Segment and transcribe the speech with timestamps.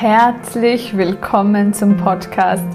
[0.00, 2.68] Herzlich willkommen zum Podcast,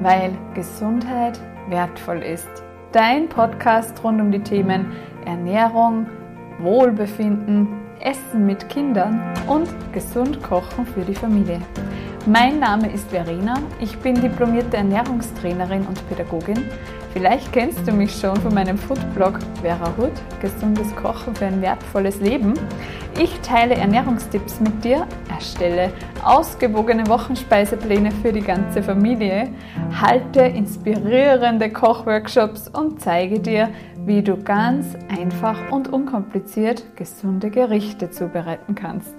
[0.00, 1.38] weil Gesundheit
[1.68, 2.48] wertvoll ist.
[2.90, 4.90] Dein Podcast rund um die Themen
[5.26, 6.06] Ernährung,
[6.60, 7.68] Wohlbefinden,
[8.00, 11.60] Essen mit Kindern und gesund kochen für die Familie.
[12.24, 16.64] Mein Name ist Verena, ich bin diplomierte Ernährungstrainerin und Pädagogin.
[17.12, 22.20] Vielleicht kennst du mich schon von meinem Foodblog Vera Hut, gesundes Kochen für ein wertvolles
[22.20, 22.54] Leben.
[23.20, 25.92] Ich teile Ernährungstipps mit dir, erstelle
[26.24, 29.48] ausgewogene Wochenspeisepläne für die ganze Familie,
[30.00, 33.70] halte inspirierende Kochworkshops und zeige dir,
[34.06, 39.14] wie du ganz einfach und unkompliziert gesunde Gerichte zubereiten kannst.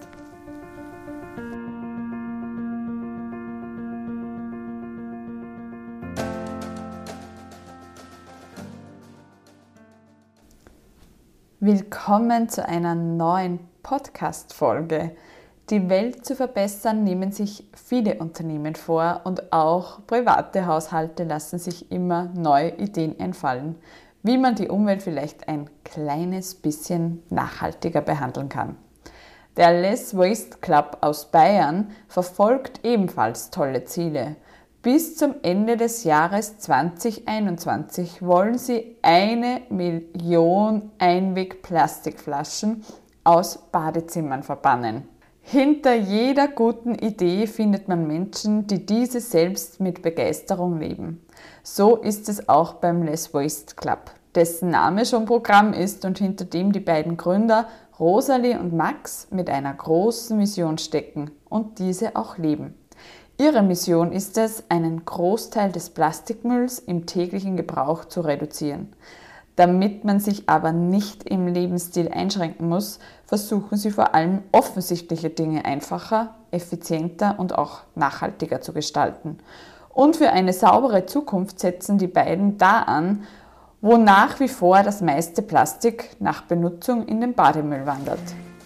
[11.60, 15.16] Willkommen zu einer neuen Podcast-Folge.
[15.70, 21.92] Die Welt zu verbessern nehmen sich viele Unternehmen vor und auch private Haushalte lassen sich
[21.92, 23.76] immer neue Ideen einfallen,
[24.22, 28.78] wie man die Umwelt vielleicht ein kleines bisschen nachhaltiger behandeln kann.
[29.58, 34.36] Der Less Waste Club aus Bayern verfolgt ebenfalls tolle Ziele
[34.86, 42.86] bis zum Ende des Jahres 2021 wollen sie eine Million Einwegplastikflaschen
[43.24, 45.10] aus Badezimmern verbannen.
[45.48, 51.24] Hinter jeder guten Idee findet man Menschen, die diese selbst mit Begeisterung leben.
[51.62, 56.46] So ist es auch beim Less Waste Club, dessen Name schon Programm ist und hinter
[56.46, 57.68] dem die beiden Gründer
[58.00, 62.74] Rosalie und Max mit einer großen Mission stecken und diese auch leben.
[63.38, 68.96] Ihre Mission ist es, einen Großteil des Plastikmülls im täglichen Gebrauch zu reduzieren.
[69.56, 75.64] Damit man sich aber nicht im Lebensstil einschränken muss, versuchen sie vor allem offensichtliche Dinge
[75.64, 79.38] einfacher, effizienter und auch nachhaltiger zu gestalten.
[79.94, 83.24] Und für eine saubere Zukunft setzen die beiden da an,
[83.80, 88.20] wo nach wie vor das meiste Plastik nach Benutzung in den Bademüll wandert.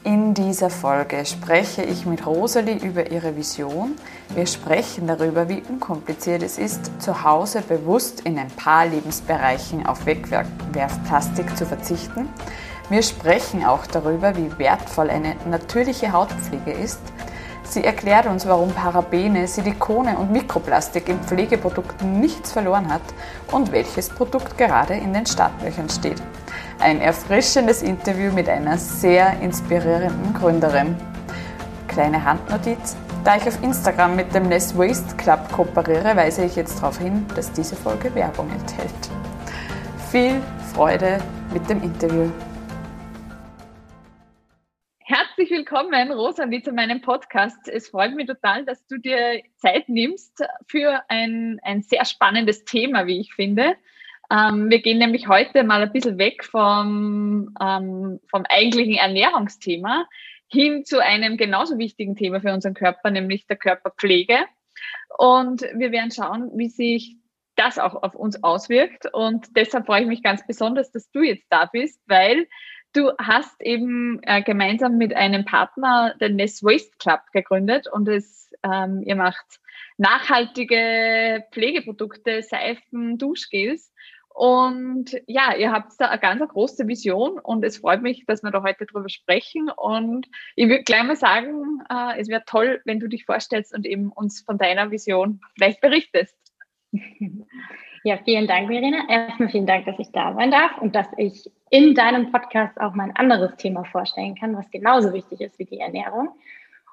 [0.04, 3.96] In dieser Folge spreche ich mit Rosalie über ihre Vision.
[4.36, 10.06] Wir sprechen darüber, wie unkompliziert es ist, zu Hause bewusst in ein paar Lebensbereichen auf
[10.06, 12.30] Wegwerfplastik zu verzichten.
[12.90, 17.02] Wir sprechen auch darüber, wie wertvoll eine natürliche Hautpflege ist.
[17.64, 23.02] Sie erklärt uns, warum Parabene, Silikone und Mikroplastik in Pflegeprodukten nichts verloren hat
[23.52, 26.22] und welches Produkt gerade in den Startlöchern steht.
[26.80, 30.96] Ein erfrischendes Interview mit einer sehr inspirierenden Gründerin.
[31.88, 32.96] Kleine Handnotiz.
[33.26, 37.26] Da ich auf Instagram mit dem Less Waste Club kooperiere, weise ich jetzt darauf hin,
[37.36, 38.90] dass diese Folge Werbung enthält.
[40.10, 40.42] Viel
[40.74, 41.20] Freude
[41.54, 42.32] mit dem Interview.
[45.00, 47.68] Herzlich willkommen, Rosalie, zu meinem Podcast.
[47.68, 53.06] Es freut mich total, dass du dir Zeit nimmst für ein, ein sehr spannendes Thema,
[53.06, 53.76] wie ich finde.
[54.32, 60.06] Ähm, wir gehen nämlich heute mal ein bisschen weg vom, ähm, vom eigentlichen Ernährungsthema
[60.52, 64.38] hin zu einem genauso wichtigen Thema für unseren Körper, nämlich der Körperpflege.
[65.18, 67.18] Und wir werden schauen, wie sich
[67.56, 69.06] das auch auf uns auswirkt.
[69.14, 72.48] Und deshalb freue ich mich ganz besonders, dass du jetzt da bist, weil
[72.94, 78.50] du hast eben äh, gemeinsam mit einem Partner den Ness Waste Club gegründet und es,
[78.64, 79.60] ähm, ihr macht
[79.98, 83.92] nachhaltige Pflegeprodukte, Seifen, Duschgels
[84.40, 88.52] und ja, ihr habt da eine ganz große Vision und es freut mich, dass wir
[88.52, 89.70] da heute drüber sprechen.
[89.70, 93.86] Und ich würde gleich mal sagen, äh, es wäre toll, wenn du dich vorstellst und
[93.86, 96.38] eben uns von deiner Vision vielleicht berichtest.
[98.06, 99.10] Ja, vielen Dank, Verena.
[99.10, 102.94] Erstmal vielen Dank, dass ich da sein darf und dass ich in deinem Podcast auch
[102.94, 106.30] mal ein anderes Thema vorstellen kann, was genauso wichtig ist wie die Ernährung.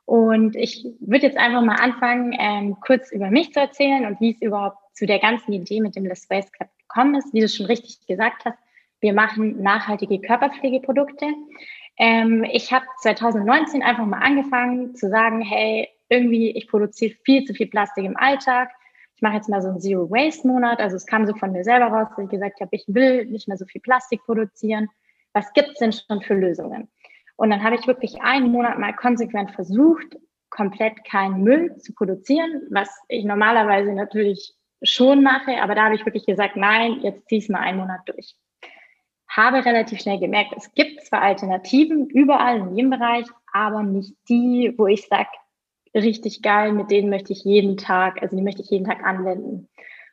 [0.05, 4.33] Und ich würde jetzt einfach mal anfangen, ähm, kurz über mich zu erzählen und wie
[4.33, 7.49] es überhaupt zu der ganzen Idee mit dem Less Waste Club gekommen ist, wie du
[7.49, 8.59] schon richtig gesagt hast,
[9.01, 11.27] wir machen nachhaltige Körperpflegeprodukte.
[11.99, 17.53] Ähm, ich habe 2019 einfach mal angefangen zu sagen, hey, irgendwie, ich produziere viel zu
[17.53, 18.71] viel Plastik im Alltag.
[19.15, 20.81] Ich mache jetzt mal so einen Zero Waste Monat.
[20.81, 23.47] Also es kam so von mir selber raus, dass ich gesagt habe, ich will nicht
[23.47, 24.89] mehr so viel Plastik produzieren.
[25.35, 26.89] Was gibt es denn schon für Lösungen?
[27.37, 30.17] Und dann habe ich wirklich einen Monat mal konsequent versucht,
[30.49, 36.05] komplett keinen Müll zu produzieren, was ich normalerweise natürlich schon mache, aber da habe ich
[36.05, 38.35] wirklich gesagt, nein, jetzt zieh es mal einen Monat durch.
[39.29, 44.75] Habe relativ schnell gemerkt, es gibt zwar Alternativen überall in jedem Bereich, aber nicht die,
[44.77, 45.29] wo ich sage,
[45.95, 49.69] richtig geil, mit denen möchte ich jeden Tag, also die möchte ich jeden Tag anwenden.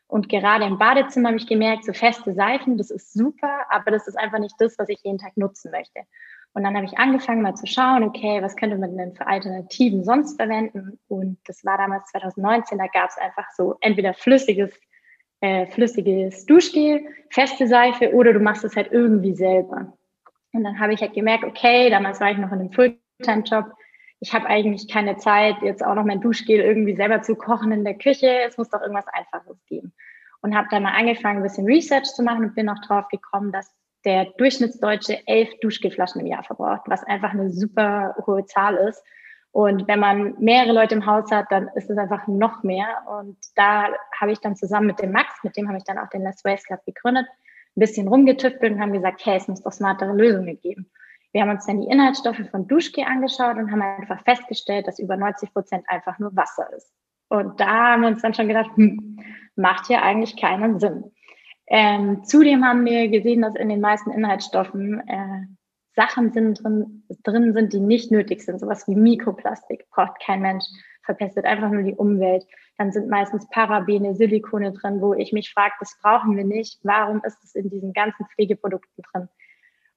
[0.07, 4.07] Und gerade im Badezimmer habe ich gemerkt, so feste Seifen, das ist super, aber das
[4.07, 6.01] ist einfach nicht das, was ich jeden Tag nutzen möchte.
[6.54, 10.04] Und dann habe ich angefangen mal zu schauen, okay, was könnte man denn für Alternativen
[10.04, 11.00] sonst verwenden?
[11.08, 14.72] Und das war damals 2019, da gab es einfach so entweder flüssiges,
[15.42, 19.98] äh, flüssiges Duschgel, feste Seife oder du machst es halt irgendwie selber.
[20.54, 23.66] Und dann habe ich halt gemerkt, okay, damals war ich noch in einem Fulltime-Job.
[24.20, 27.84] Ich habe eigentlich keine Zeit, jetzt auch noch mein Duschgel irgendwie selber zu kochen in
[27.84, 28.30] der Küche.
[28.48, 29.92] Es muss doch irgendwas Einfaches geben.
[30.42, 33.52] Und habe dann mal angefangen, ein bisschen Research zu machen und bin auch drauf gekommen,
[33.52, 33.74] dass
[34.06, 39.04] der Durchschnittsdeutsche elf Duschgelflaschen im Jahr verbraucht, was einfach eine super hohe Zahl ist.
[39.52, 42.88] Und wenn man mehrere Leute im Haus hat, dann ist es einfach noch mehr.
[43.08, 43.88] Und da
[44.20, 46.44] habe ich dann zusammen mit dem Max, mit dem habe ich dann auch den Less
[46.44, 47.28] Waste Club gegründet,
[47.76, 50.90] ein bisschen rumgetüftelt und haben gesagt, hey, es muss doch smartere Lösungen geben.
[51.34, 55.18] Wir haben uns dann die Inhaltsstoffe von Duschgel angeschaut und haben einfach festgestellt, dass über
[55.18, 56.92] 90 Prozent einfach nur Wasser ist.
[57.30, 59.20] Und da haben wir uns dann schon gedacht, hm,
[59.56, 61.12] macht hier eigentlich keinen Sinn.
[61.68, 65.44] Ähm, zudem haben wir gesehen, dass in den meisten Inhaltsstoffen äh,
[65.95, 68.60] Sachen sind drin, drin sind, die nicht nötig sind.
[68.60, 70.65] Sowas wie Mikroplastik braucht kein Mensch,
[71.04, 72.45] verpestet einfach nur die Umwelt.
[72.77, 76.80] Dann sind meistens Parabene, Silikone drin, wo ich mich frage, das brauchen wir nicht.
[76.83, 79.30] Warum ist es in diesen ganzen Pflegeprodukten drin?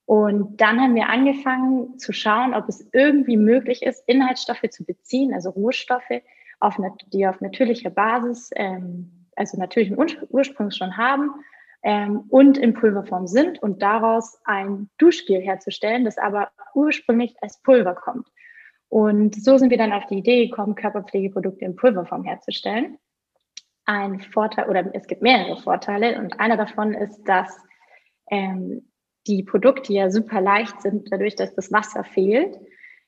[0.05, 5.33] Und dann haben wir angefangen zu schauen, ob es irgendwie möglich ist, Inhaltsstoffe zu beziehen,
[5.33, 6.21] also Rohstoffe,
[6.59, 6.77] auf,
[7.11, 9.97] die auf natürlicher Basis, ähm, also natürlichen
[10.29, 11.31] Ursprungs schon haben,
[11.87, 17.95] ähm, und in Pulverform sind und daraus ein Duschgel herzustellen, das aber ursprünglich als Pulver
[17.95, 18.27] kommt.
[18.89, 22.97] Und so sind wir dann auf die Idee gekommen, Körperpflegeprodukte in Pulverform herzustellen.
[23.85, 27.57] Ein Vorteil oder es gibt mehrere Vorteile und einer davon ist, dass
[28.29, 28.91] ähm,
[29.25, 32.59] die Produkte ja super leicht sind, dadurch, dass das Wasser fehlt,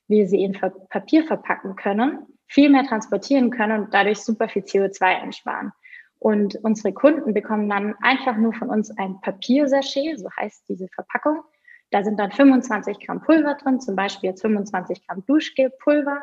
[0.08, 5.02] wir sie in Papier verpacken können, viel mehr transportieren können und dadurch super viel CO2
[5.02, 5.70] einsparen.
[6.20, 11.42] Und unsere Kunden bekommen dann einfach nur von uns ein Papiersachet, so heißt diese Verpackung.
[11.90, 16.22] Da sind dann 25 Gramm Pulver drin, zum Beispiel jetzt 25 Gramm Duschgelpulver.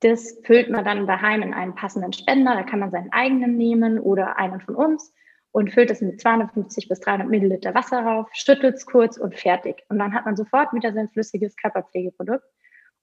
[0.00, 2.54] Das füllt man dann daheim in einen passenden Spender.
[2.54, 5.14] Da kann man seinen eigenen nehmen oder einen von uns
[5.52, 9.84] und füllt es mit 250 bis 300 Milliliter Wasser rauf, schüttelt es kurz und fertig.
[9.88, 12.44] Und dann hat man sofort wieder sein flüssiges Körperpflegeprodukt.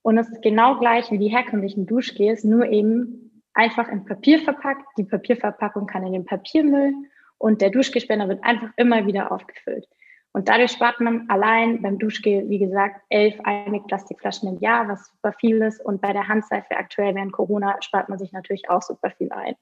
[0.04, 4.86] Und es ist genau gleich wie die herkömmlichen Duschgels, nur eben einfach in Papier verpackt.
[4.98, 6.94] Die Papierverpackung kann in den Papiermüll
[7.38, 9.88] und der Duschgespender wird einfach immer wieder aufgefüllt.
[10.36, 15.32] Und dadurch spart man allein beim Duschgel, wie gesagt, elf Einwegplastikflaschen im Jahr, was super
[15.34, 15.80] viel ist.
[15.86, 19.56] Und bei der Handseife aktuell während Corona spart man sich natürlich auch super viel ein.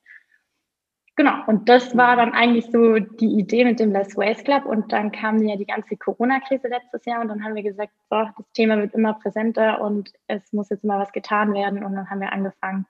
[1.17, 4.65] Genau, und das war dann eigentlich so die Idee mit dem Less Waste Club.
[4.65, 8.15] Und dann kam ja die ganze Corona-Krise letztes Jahr und dann haben wir gesagt, so,
[8.37, 11.83] das Thema wird immer präsenter und es muss jetzt mal was getan werden.
[11.83, 12.85] Und dann haben wir angefangen,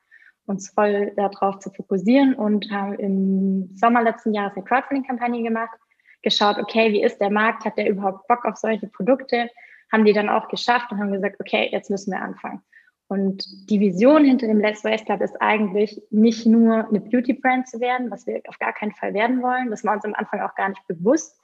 [0.45, 5.77] uns voll darauf zu fokussieren und haben im Sommer letzten Jahres eine Crowdfunding-Kampagne gemacht,
[6.21, 9.49] geschaut, okay, wie ist der Markt, hat der überhaupt Bock auf solche Produkte,
[9.91, 12.61] haben die dann auch geschafft und haben gesagt, okay, jetzt müssen wir anfangen.
[13.07, 17.81] Und die Vision hinter dem Let's Waste Club ist eigentlich nicht nur eine Beauty-Brand zu
[17.81, 19.69] werden, was wir auf gar keinen Fall werden wollen.
[19.69, 21.40] Das war uns am Anfang auch gar nicht bewusst.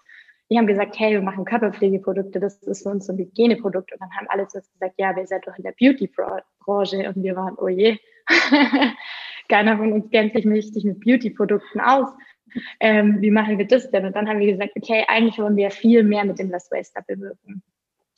[0.50, 3.92] Die haben gesagt, hey, wir machen Körperpflegeprodukte, das ist für uns so ein Hygieneprodukt.
[3.92, 7.10] Und dann haben alle zu uns gesagt, ja, wir seid doch in der Beauty-Branche.
[7.10, 7.98] Und wir waren, oh je,
[9.50, 12.10] keiner von uns kennt sich richtig mit Beauty-Produkten aus.
[12.80, 14.06] Ähm, wie machen wir das denn?
[14.06, 17.02] Und dann haben wir gesagt, okay, eigentlich wollen wir viel mehr mit dem Less Waste
[17.06, 17.62] bewirken.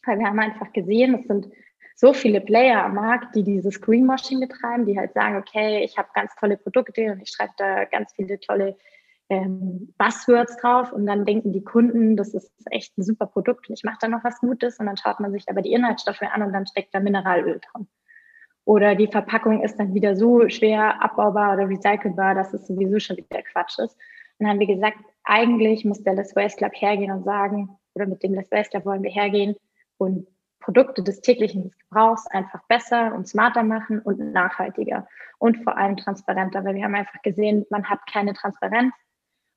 [0.05, 1.47] Weil wir haben einfach gesehen, es sind
[1.95, 6.07] so viele Player am Markt, die dieses Greenwashing betreiben, die halt sagen, okay, ich habe
[6.13, 8.77] ganz tolle Produkte und ich schreibe da ganz viele tolle
[9.29, 13.77] ähm, Buzzwords drauf und dann denken die Kunden, das ist echt ein super Produkt und
[13.77, 16.41] ich mache da noch was Gutes und dann schaut man sich aber die Inhaltsstoffe an
[16.41, 17.88] und dann steckt da Mineralöl drin.
[18.65, 23.17] Oder die Verpackung ist dann wieder so schwer abbaubar oder recycelbar, dass es sowieso schon
[23.17, 23.95] wieder Quatsch ist.
[24.38, 28.05] Und dann haben wir gesagt, eigentlich muss der Less Waste Club hergehen und sagen, oder
[28.05, 29.55] mit dem Less Waste Club wollen wir hergehen
[29.98, 30.27] und
[30.59, 35.07] Produkte des täglichen Gebrauchs einfach besser und smarter machen und nachhaltiger
[35.38, 38.93] und vor allem transparenter, weil wir haben einfach gesehen, man hat keine Transparenz.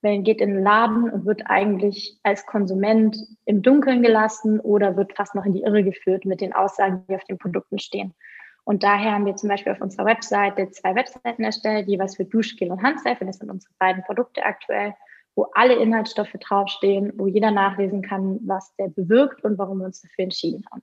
[0.03, 5.15] Man geht in den Laden und wird eigentlich als Konsument im Dunkeln gelassen oder wird
[5.17, 8.13] fast noch in die Irre geführt mit den Aussagen, die auf den Produkten stehen.
[8.65, 12.71] Und daher haben wir zum Beispiel auf unserer Webseite zwei Webseiten erstellt, jeweils für Duschgel
[12.71, 13.25] und Handseife.
[13.25, 14.95] Das sind unsere beiden Produkte aktuell,
[15.35, 20.03] wo alle Inhaltsstoffe draufstehen, wo jeder nachlesen kann, was der bewirkt und warum wir uns
[20.03, 20.83] dafür entschieden haben.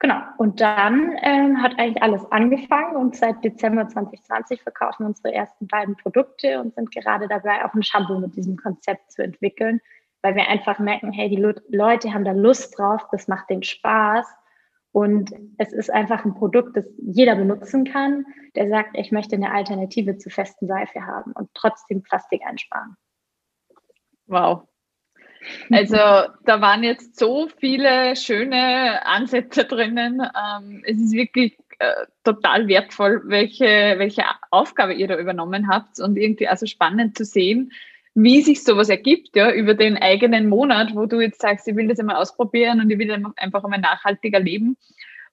[0.00, 0.20] Genau.
[0.36, 5.66] Und dann ähm, hat eigentlich alles angefangen und seit Dezember 2020 verkaufen wir unsere ersten
[5.66, 9.80] beiden Produkte und sind gerade dabei, auch ein Shampoo mit diesem Konzept zu entwickeln,
[10.22, 14.26] weil wir einfach merken, hey, die Leute haben da Lust drauf, das macht den Spaß
[14.92, 18.24] und es ist einfach ein Produkt, das jeder benutzen kann,
[18.54, 22.96] der sagt, ich möchte eine Alternative zu festen Seife haben und trotzdem Plastik einsparen.
[24.26, 24.68] Wow.
[25.70, 30.20] Also da waren jetzt so viele schöne Ansätze drinnen.
[30.20, 36.16] Ähm, es ist wirklich äh, total wertvoll, welche, welche Aufgabe ihr da übernommen habt und
[36.16, 37.72] irgendwie also spannend zu sehen,
[38.14, 41.86] wie sich sowas ergibt, ja, über den eigenen Monat, wo du jetzt sagst, ich will
[41.86, 44.76] das einmal ausprobieren und ich will einfach einmal nachhaltiger leben.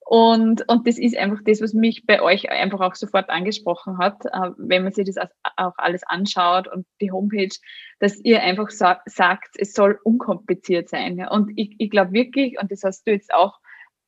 [0.07, 4.23] Und, und das ist einfach das, was mich bei euch einfach auch sofort angesprochen hat,
[4.25, 5.17] äh, wenn man sich das
[5.57, 7.55] auch alles anschaut und die Homepage,
[7.99, 11.27] dass ihr einfach sagt, es soll unkompliziert sein.
[11.27, 13.57] Und ich, ich glaube wirklich, und das hast du jetzt auch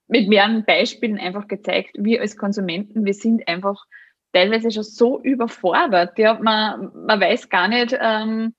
[0.08, 3.84] mit mehreren Beispielen einfach gezeigt, wir als Konsumenten, wir sind einfach
[4.34, 6.20] teilweise schon so überfordert.
[6.20, 8.54] Ja, man, man weiß gar nicht, ähm,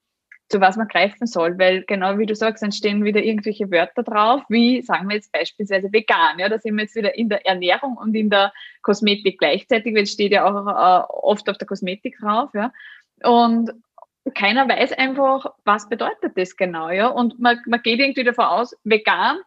[0.48, 4.02] zu was man greifen soll, weil genau wie du sagst, dann stehen wieder irgendwelche Wörter
[4.02, 7.46] drauf, wie sagen wir jetzt beispielsweise vegan, ja, da sind wir jetzt wieder in der
[7.46, 8.52] Ernährung und in der
[8.82, 12.72] Kosmetik gleichzeitig, weil es steht ja auch äh, oft auf der Kosmetik drauf, ja,
[13.22, 13.72] und
[14.34, 18.74] keiner weiß einfach, was bedeutet das genau, ja, und man, man geht irgendwie davon aus,
[18.84, 19.38] vegan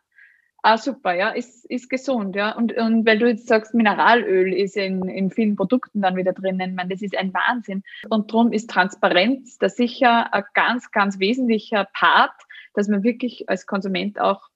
[0.64, 2.56] Ah, super, ja, ist, ist gesund, ja.
[2.56, 6.76] Und, und weil du jetzt sagst, Mineralöl ist in, in vielen Produkten dann wieder drinnen,
[6.76, 7.84] man, das ist ein Wahnsinn.
[8.10, 12.34] Und darum ist Transparenz da sicher ein ganz, ganz wesentlicher Part,
[12.76, 14.50] dass man wirklich als Konsument auch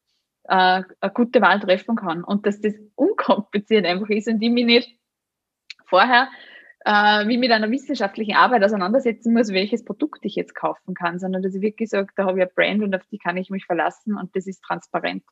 [0.44, 4.66] äh, eine gute Wahl treffen kann und dass das unkompliziert einfach ist und die mich
[4.66, 5.00] nicht
[5.86, 6.28] vorher
[6.86, 11.42] äh, wie mit einer wissenschaftlichen Arbeit auseinandersetzen muss, welches Produkt ich jetzt kaufen kann, sondern
[11.42, 13.66] dass ich wirklich sage, da habe ich ein Brand und auf die kann ich mich
[13.66, 15.24] verlassen und das ist transparent.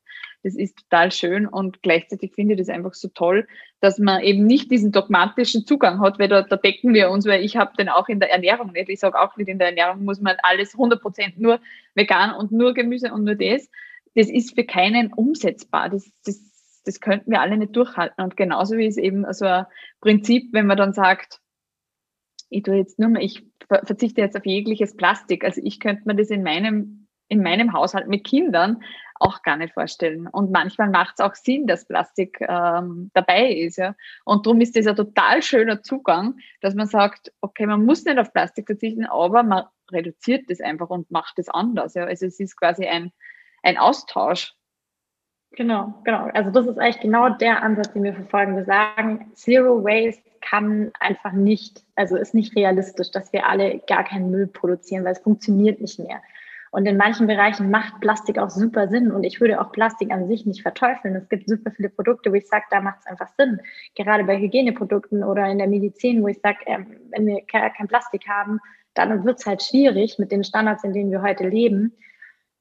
[0.41, 3.47] Das ist total schön und gleichzeitig finde ich das einfach so toll,
[3.81, 7.43] dass man eben nicht diesen dogmatischen Zugang hat, weil da, da decken wir uns, weil
[7.43, 8.89] ich habe den auch in der Ernährung nicht.
[8.89, 11.59] Ich sage auch nicht, in der Ernährung muss man alles 100% nur
[11.93, 13.69] vegan und nur Gemüse und nur das.
[14.15, 15.89] Das ist für keinen umsetzbar.
[15.89, 18.23] Das, das, das könnten wir alle nicht durchhalten.
[18.23, 19.65] Und genauso wie es eben so ein
[20.01, 21.41] Prinzip, wenn man dann sagt,
[22.53, 25.43] ich tue jetzt nur mal, ich verzichte jetzt auf jegliches Plastik.
[25.43, 28.83] Also ich könnte mir das in meinem, in meinem Haushalt mit Kindern
[29.19, 30.27] auch gar nicht vorstellen.
[30.27, 33.77] Und manchmal macht es auch Sinn, dass Plastik ähm, dabei ist.
[33.77, 33.95] Ja?
[34.25, 38.17] Und darum ist das ein total schöner Zugang, dass man sagt, okay, man muss nicht
[38.17, 41.93] auf Plastik verzichten, aber man reduziert das einfach und macht es anders.
[41.93, 42.05] Ja?
[42.05, 43.11] Also es ist quasi ein,
[43.63, 44.53] ein Austausch.
[45.51, 46.29] Genau, genau.
[46.33, 48.55] Also das ist eigentlich genau der Ansatz, den wir verfolgen.
[48.55, 54.03] Wir sagen, Zero Waste kann einfach nicht, also ist nicht realistisch, dass wir alle gar
[54.03, 56.21] keinen Müll produzieren, weil es funktioniert nicht mehr.
[56.73, 59.11] Und in manchen Bereichen macht Plastik auch super Sinn.
[59.11, 61.15] Und ich würde auch Plastik an sich nicht verteufeln.
[61.15, 63.59] Es gibt super viele Produkte, wo ich sage, da macht es einfach Sinn.
[63.93, 68.27] Gerade bei Hygieneprodukten oder in der Medizin, wo ich sage, ähm, wenn wir kein Plastik
[68.27, 68.59] haben,
[68.95, 71.93] dann wird es halt schwierig mit den Standards, in denen wir heute leben.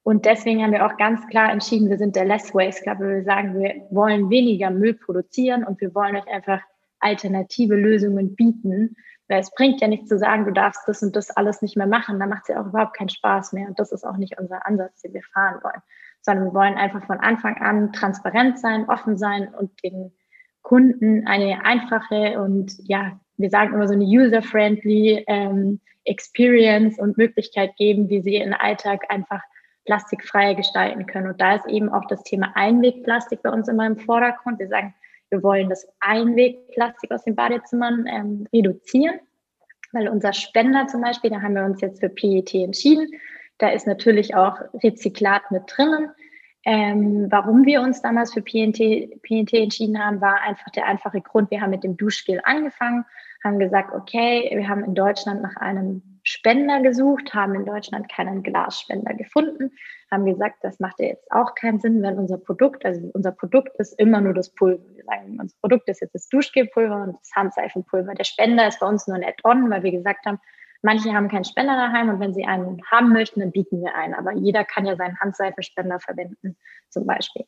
[0.03, 2.99] Und deswegen haben wir auch ganz klar entschieden, wir sind der Less Waste Club.
[2.99, 6.61] Wir sagen, wir wollen weniger Müll produzieren und wir wollen euch einfach
[7.03, 8.95] alternative Lösungen bieten.
[9.27, 11.87] Weil es bringt ja nichts zu sagen, du darfst das und das alles nicht mehr
[11.87, 12.19] machen.
[12.19, 13.67] Da macht es ja auch überhaupt keinen Spaß mehr.
[13.67, 15.81] Und das ist auch nicht unser Ansatz, den wir fahren wollen.
[16.21, 20.11] Sondern wir wollen einfach von Anfang an transparent sein, offen sein und den
[20.63, 27.75] Kunden eine einfache und ja, wir sagen immer so eine user-friendly ähm, Experience und Möglichkeit
[27.77, 29.41] geben, wie sie ihren Alltag einfach
[29.85, 31.27] plastikfrei gestalten können.
[31.27, 34.59] Und da ist eben auch das Thema Einwegplastik bei uns immer im Vordergrund.
[34.59, 34.93] Wir sagen,
[35.33, 39.19] wir wollen das Einwegplastik aus den Badezimmern ähm, reduzieren,
[39.91, 43.09] weil unser Spender zum Beispiel, da haben wir uns jetzt für PET entschieden.
[43.57, 46.11] Da ist natürlich auch Rezyklat mit drinnen.
[46.65, 51.49] Ähm, warum wir uns damals für PNT, PNT entschieden haben, war einfach der einfache Grund,
[51.51, 53.03] wir haben mit dem Duschgel angefangen,
[53.43, 58.43] haben gesagt, okay, wir haben in Deutschland nach einem Spender gesucht, haben in Deutschland keinen
[58.43, 59.71] Glasspender gefunden,
[60.13, 63.75] haben gesagt, das macht ja jetzt auch keinen Sinn, wenn unser Produkt, also unser Produkt
[63.79, 64.83] ist immer nur das Pulver.
[64.95, 68.13] Wir sagen, unser Produkt ist jetzt das Duschgelpulver und das Handseifenpulver.
[68.13, 70.39] Der Spender ist bei uns nur ein Add-on, weil wir gesagt haben,
[70.81, 74.13] manche haben keinen Spender daheim und wenn sie einen haben möchten, dann bieten wir einen.
[74.13, 76.55] Aber jeder kann ja seinen Handseifenspender verwenden,
[76.89, 77.45] zum Beispiel.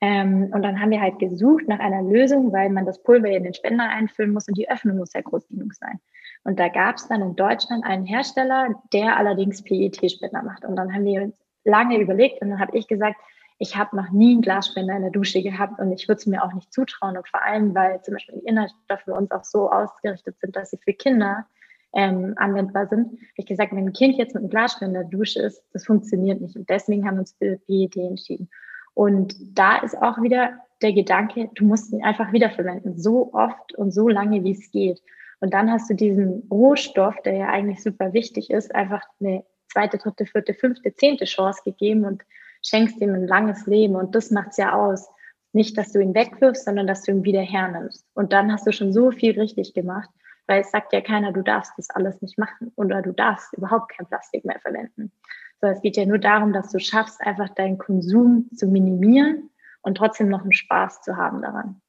[0.00, 3.44] Ähm, und dann haben wir halt gesucht nach einer Lösung, weil man das Pulver in
[3.44, 5.98] den Spender einfüllen muss und die Öffnung muss ja groß genug sein.
[6.44, 10.64] Und da gab es dann in Deutschland einen Hersteller, der allerdings PET-Spender macht.
[10.64, 13.16] Und dann haben wir uns lange überlegt und dann habe ich gesagt,
[13.58, 16.42] ich habe noch nie einen Glasspender in der Dusche gehabt und ich würde es mir
[16.42, 17.16] auch nicht zutrauen.
[17.16, 20.70] Und vor allem, weil zum Beispiel die Inhaltsstoffe bei uns auch so ausgerichtet sind, dass
[20.70, 21.46] sie für Kinder
[21.94, 25.18] ähm, anwendbar sind, habe ich gesagt, wenn ein Kind jetzt mit einem Glasspender in der
[25.18, 26.56] Dusche ist, das funktioniert nicht.
[26.56, 28.50] Und deswegen haben wir uns für PET entschieden.
[28.92, 33.92] Und da ist auch wieder der Gedanke, du musst ihn einfach wiederverwenden, so oft und
[33.92, 35.00] so lange, wie es geht.
[35.40, 39.44] Und dann hast du diesen Rohstoff, der ja eigentlich super wichtig ist, einfach eine
[39.76, 42.24] zweite, dritte, vierte, fünfte, zehnte Chance gegeben und
[42.64, 43.94] schenkst ihm ein langes Leben.
[43.94, 45.06] Und das macht's ja aus.
[45.52, 48.06] Nicht, dass du ihn wegwirfst, sondern dass du ihn wieder hernimmst.
[48.14, 50.08] Und dann hast du schon so viel richtig gemacht,
[50.46, 53.90] weil es sagt ja keiner, du darfst das alles nicht machen oder du darfst überhaupt
[53.90, 55.12] kein Plastik mehr verwenden.
[55.60, 59.50] sondern es geht ja nur darum, dass du schaffst, einfach deinen Konsum zu minimieren
[59.82, 61.80] und trotzdem noch einen Spaß zu haben daran.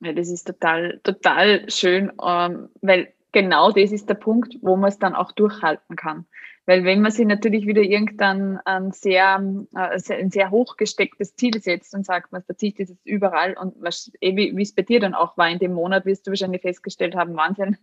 [0.00, 4.88] Ja, das ist total, total schön, ähm, weil genau das ist der Punkt, wo man
[4.88, 6.26] es dann auch durchhalten kann.
[6.64, 9.42] Weil wenn man sich natürlich wieder irgendein ein sehr,
[9.74, 14.36] äh, ein sehr hochgestecktes Ziel setzt und sagt, man verzichtet jetzt überall und was, eh,
[14.36, 17.36] wie es bei dir dann auch war in dem Monat, wirst du wahrscheinlich festgestellt haben,
[17.36, 17.78] Wahnsinn,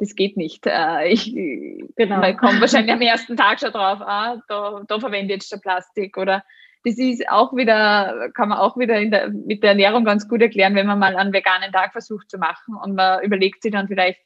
[0.00, 0.66] das geht nicht.
[0.66, 1.32] Äh, ich,
[1.94, 2.18] genau.
[2.18, 5.60] Man kommt wahrscheinlich am ersten Tag schon drauf, ah, da, da verwende ich jetzt schon
[5.60, 6.42] Plastik oder
[6.84, 10.74] das ist auch wieder, kann man auch wieder der, mit der Ernährung ganz gut erklären,
[10.74, 14.18] wenn man mal einen veganen Tag versucht zu machen und man überlegt sich dann vielleicht,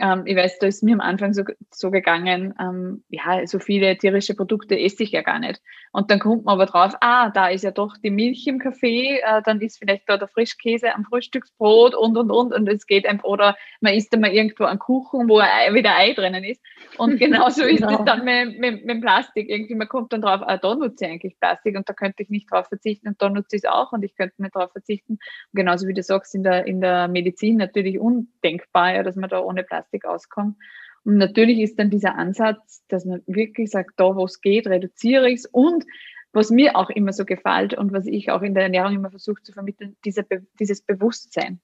[0.00, 3.96] ähm, ich weiß, da ist mir am Anfang so, so gegangen, ähm, ja, so viele
[3.98, 5.60] tierische Produkte esse ich ja gar nicht.
[5.92, 9.18] Und dann kommt man aber drauf, ah, da ist ja doch die Milch im Kaffee,
[9.18, 12.52] äh, dann ist vielleicht da der Frischkäse am Frühstücksbrot und, und, und.
[12.52, 16.12] Und es geht einfach, oder man isst einmal irgendwo einen Kuchen, wo Ei, wieder Ei
[16.12, 16.62] drinnen ist.
[16.98, 18.04] Und genauso ist es genau.
[18.04, 19.48] dann mit, mit, mit Plastik.
[19.48, 22.30] Irgendwie, man kommt dann drauf, ah, da nutze ich eigentlich Plastik und da könnte ich
[22.30, 25.14] nicht drauf verzichten und da nutze ich es auch und ich könnte nicht drauf verzichten.
[25.14, 25.20] Und
[25.54, 29.40] genauso wie du sagst, in der, in der Medizin natürlich undenkbar, ja, dass man da
[29.40, 30.56] ohne Plastik Plastik auskommen.
[31.04, 35.28] Und natürlich ist dann dieser Ansatz, dass man wirklich sagt, da wo es geht, reduziere
[35.30, 35.46] ich es.
[35.46, 35.84] Und
[36.32, 39.42] was mir auch immer so gefällt und was ich auch in der Ernährung immer versuche
[39.42, 40.24] zu vermitteln, dieser,
[40.58, 41.60] dieses Bewusstsein.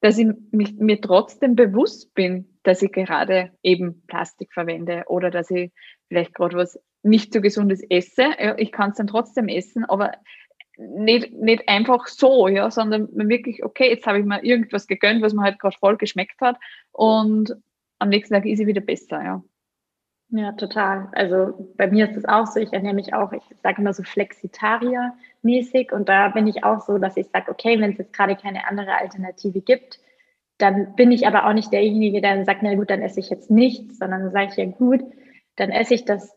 [0.00, 5.50] Dass ich mich, mir trotzdem bewusst bin, dass ich gerade eben Plastik verwende oder dass
[5.50, 5.72] ich
[6.08, 8.24] vielleicht gerade was nicht so gesundes esse.
[8.58, 10.12] Ich kann es dann trotzdem essen, aber
[10.76, 15.34] nicht, nicht einfach so, ja, sondern wirklich, okay, jetzt habe ich mir irgendwas gegönnt, was
[15.34, 16.56] mir halt gerade voll geschmeckt hat
[16.92, 17.56] und
[17.98, 19.42] am nächsten Tag ist sie wieder besser, ja.
[20.28, 21.08] Ja, total.
[21.12, 24.02] Also bei mir ist es auch so, ich ernähre mich auch, ich sage immer so
[24.02, 28.34] Flexitarier-mäßig und da bin ich auch so, dass ich sage, okay, wenn es jetzt gerade
[28.34, 30.00] keine andere Alternative gibt,
[30.58, 33.30] dann bin ich aber auch nicht derjenige, der dann sagt, na gut, dann esse ich
[33.30, 35.04] jetzt nichts, sondern dann sage ich ja gut,
[35.54, 36.34] dann esse ich das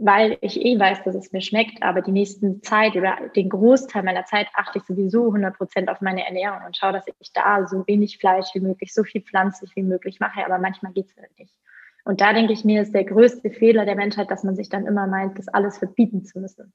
[0.00, 4.02] weil ich eh weiß, dass es mir schmeckt, aber die nächsten Zeit oder den Großteil
[4.02, 7.66] meiner Zeit achte ich sowieso 100 Prozent auf meine Ernährung und schaue, dass ich da
[7.66, 11.16] so wenig Fleisch wie möglich, so viel pflanzlich wie möglich mache, aber manchmal geht es
[11.16, 11.54] halt nicht.
[12.04, 14.86] Und da denke ich mir, ist der größte Fehler der Menschheit, dass man sich dann
[14.86, 16.72] immer meint, das alles verbieten zu müssen.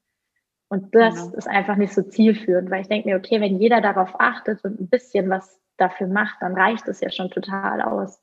[0.68, 1.38] Und das genau.
[1.38, 4.80] ist einfach nicht so zielführend, weil ich denke mir, okay, wenn jeder darauf achtet und
[4.80, 8.22] ein bisschen was dafür macht, dann reicht es ja schon total aus.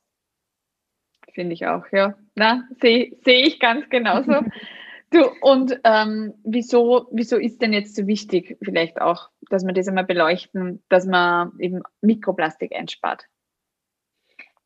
[1.32, 2.14] Finde ich auch, ja.
[2.34, 4.32] Na, sehe seh ich ganz genauso.
[5.12, 9.86] Du, und ähm, wieso, wieso ist denn jetzt so wichtig, vielleicht auch, dass wir das
[9.86, 13.26] einmal beleuchten, dass man eben Mikroplastik einspart?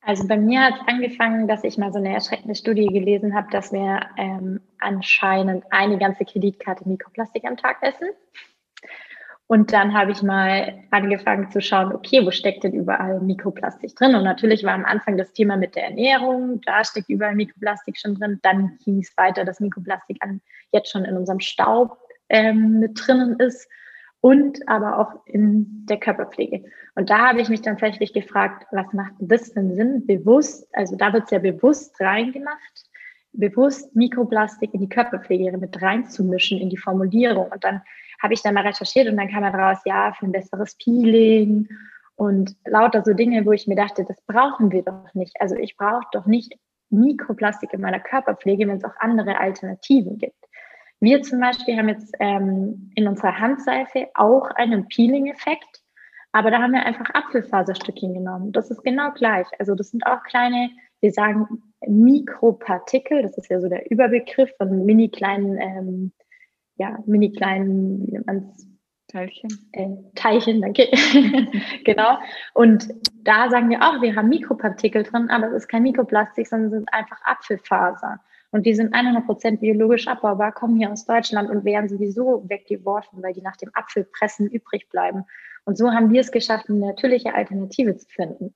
[0.03, 3.51] Also bei mir hat es angefangen, dass ich mal so eine erschreckende Studie gelesen habe,
[3.51, 8.11] dass wir ähm, anscheinend eine ganze Kreditkarte Mikroplastik am Tag essen.
[9.49, 14.17] Und dann habe ich mal angefangen zu schauen, okay, wo steckt denn überall Mikroplastik drin?
[14.17, 18.17] Und natürlich war am Anfang das Thema mit der Ernährung, da steckt überall Mikroplastik schon
[18.17, 18.41] drin.
[18.43, 20.41] Dann ging es weiter, dass Mikroplastik an,
[20.73, 21.97] jetzt schon in unserem Staub
[22.29, 23.69] ähm, mit drinnen ist
[24.21, 26.65] und aber auch in der Körperpflege.
[26.97, 30.07] Und da habe ich mich dann tatsächlich gefragt, was macht das denn Sinn?
[30.07, 32.87] Bewusst, also da wird es ja bewusst reingemacht,
[33.33, 37.83] bewusst Mikroplastik in die Körperpflege mit reinzumischen, in die Formulierung und dann
[38.23, 41.69] habe ich dann mal recherchiert und dann kam raus, ja, für ein besseres Peeling
[42.17, 45.41] und lauter so Dinge, wo ich mir dachte, das brauchen wir doch nicht.
[45.41, 46.55] Also ich brauche doch nicht
[46.91, 50.37] Mikroplastik in meiner Körperpflege, wenn es auch andere Alternativen gibt.
[51.01, 55.83] Wir zum Beispiel haben jetzt ähm, in unserer Handseife auch einen Peeling-Effekt,
[56.33, 58.53] aber da haben wir einfach Apfelfaserstückchen genommen.
[58.53, 59.47] Das ist genau gleich.
[59.59, 64.87] Also das sind auch kleine, wir sagen Mikropartikel, das ist ja so der Überbegriff von
[64.87, 66.13] mini kleinen ähm,
[66.77, 68.67] ja, mini kleinen, wie nennt man's?
[69.09, 69.69] Teilchen.
[69.73, 70.89] Äh, Teilchen, danke.
[71.85, 72.19] genau.
[72.55, 72.89] Und
[73.23, 76.79] da sagen wir auch, wir haben Mikropartikel drin, aber es ist kein Mikroplastik, sondern es
[76.79, 78.21] sind einfach Apfelfaser.
[78.51, 83.33] Und die sind 100% biologisch abbaubar, kommen hier aus Deutschland und werden sowieso weggeworfen, weil
[83.33, 85.25] die nach dem Apfelpressen übrig bleiben.
[85.65, 88.55] Und so haben wir es geschafft, eine natürliche Alternative zu finden.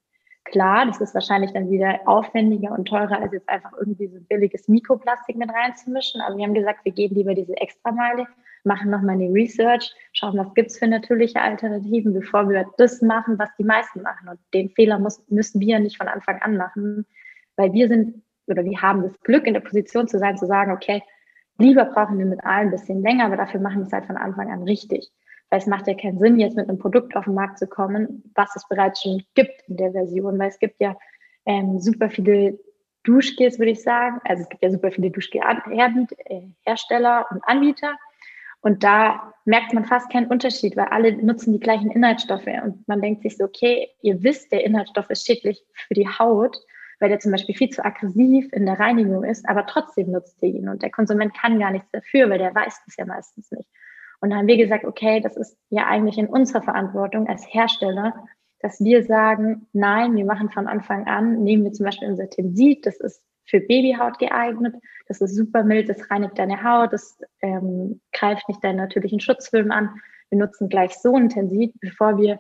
[0.50, 4.66] Klar, das ist wahrscheinlich dann wieder aufwendiger und teurer, als jetzt einfach irgendwie so billiges
[4.68, 6.20] Mikroplastik mit reinzumischen.
[6.20, 8.26] Aber wir haben gesagt, wir gehen lieber diese Extrameile,
[8.64, 13.48] machen nochmal eine Research, schauen, was gibt's für natürliche Alternativen, bevor wir das machen, was
[13.58, 14.28] die meisten machen.
[14.28, 17.06] Und den Fehler muss, müssen wir nicht von Anfang an machen,
[17.56, 20.72] weil wir sind oder wir haben das Glück, in der Position zu sein, zu sagen,
[20.72, 21.02] okay,
[21.58, 24.16] lieber brauchen wir mit allen ein bisschen länger, aber dafür machen wir es halt von
[24.16, 25.12] Anfang an richtig.
[25.50, 28.22] Weil es macht ja keinen Sinn, jetzt mit einem Produkt auf den Markt zu kommen,
[28.34, 30.96] was es bereits schon gibt in der Version, weil es gibt ja
[31.44, 32.58] ähm, super viele
[33.04, 34.20] Duschgels, würde ich sagen.
[34.24, 37.94] Also es gibt ja super viele Duschgel-Hersteller und Anbieter.
[38.62, 42.46] Und da merkt man fast keinen Unterschied, weil alle nutzen die gleichen Inhaltsstoffe.
[42.62, 46.58] Und man denkt sich so, okay, ihr wisst, der Inhaltsstoff ist schädlich für die Haut.
[47.00, 50.50] weil der zum Beispiel viel zu aggressiv in der Reinigung ist, aber trotzdem nutzt er
[50.50, 50.68] ihn.
[50.68, 53.68] Und der Konsument kann gar nichts dafür, weil der weiß das ja meistens nicht.
[54.20, 58.14] Und haben wir gesagt, okay, das ist ja eigentlich in unserer Verantwortung als Hersteller,
[58.60, 62.84] dass wir sagen, nein, wir machen von Anfang an, nehmen wir zum Beispiel unser Tensit,
[62.84, 64.76] das ist für Babyhaut geeignet,
[65.08, 69.70] das ist super mild, das reinigt deine Haut, das ähm, greift nicht deinen natürlichen Schutzfilm
[69.70, 69.90] an.
[70.28, 72.38] Wir nutzen gleich so ein Tensit, bevor wir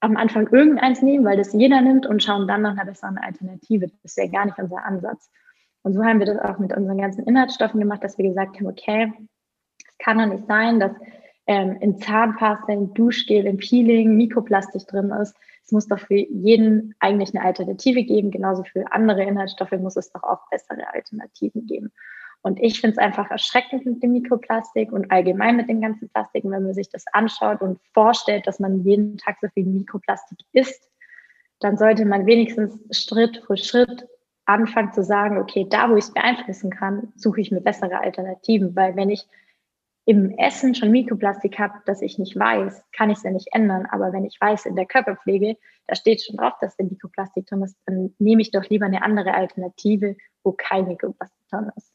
[0.00, 3.90] am Anfang irgendeins nehmen, weil das jeder nimmt und schauen dann nach einer besseren Alternative.
[4.02, 5.30] Das wäre gar nicht unser Ansatz.
[5.82, 8.66] Und so haben wir das auch mit unseren ganzen Inhaltsstoffen gemacht, dass wir gesagt haben,
[8.66, 9.12] okay,
[10.02, 10.92] kann doch nicht sein, dass
[11.46, 15.36] ähm, in Zahnpasta, in Duschgel, in Peeling Mikroplastik drin ist.
[15.64, 18.30] Es muss doch für jeden eigentlich eine Alternative geben.
[18.30, 21.92] Genauso für andere Inhaltsstoffe muss es doch auch bessere Alternativen geben.
[22.42, 26.50] Und ich finde es einfach erschreckend mit dem Mikroplastik und allgemein mit den ganzen Plastiken,
[26.50, 30.88] wenn man sich das anschaut und vorstellt, dass man jeden Tag so viel Mikroplastik isst,
[31.58, 34.06] dann sollte man wenigstens Schritt für Schritt
[34.46, 38.74] anfangen zu sagen, okay, da wo ich es beeinflussen kann, suche ich mir bessere Alternativen,
[38.74, 39.26] weil wenn ich
[40.10, 43.86] im Essen schon Mikroplastik habe, das ich nicht weiß, kann ich es ja nicht ändern.
[43.92, 47.62] Aber wenn ich weiß, in der Körperpflege, da steht schon drauf, dass der Mikroplastik drin
[47.62, 51.92] ist, dann nehme ich doch lieber eine andere Alternative, wo kein Mikroplastik drin ist.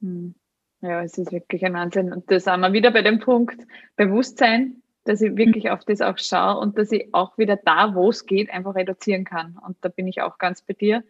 [0.00, 0.34] Hm.
[0.80, 2.12] Ja, es ist wirklich ein Wahnsinn.
[2.12, 3.64] Und da sind wir wieder bei dem Punkt
[3.94, 8.10] Bewusstsein, dass ich wirklich auf das auch schaue und dass ich auch wieder da, wo
[8.10, 9.56] es geht, einfach reduzieren kann.
[9.64, 11.04] Und da bin ich auch ganz bei dir,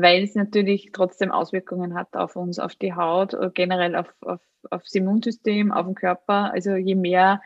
[0.00, 4.82] weil es natürlich trotzdem Auswirkungen hat auf uns, auf die Haut, generell auf, auf, auf
[4.82, 6.52] das Immunsystem, auf den Körper.
[6.52, 7.40] Also je mehr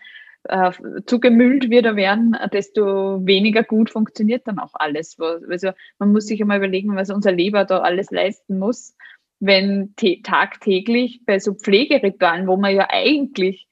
[0.45, 0.73] äh,
[1.07, 5.19] zugemüllt wir da werden, desto weniger gut funktioniert dann auch alles.
[5.21, 8.95] Also man muss sich einmal überlegen, was unser Leber da alles leisten muss
[9.41, 13.67] wenn tagtäglich bei so Pflegeritualen, wo man ja eigentlich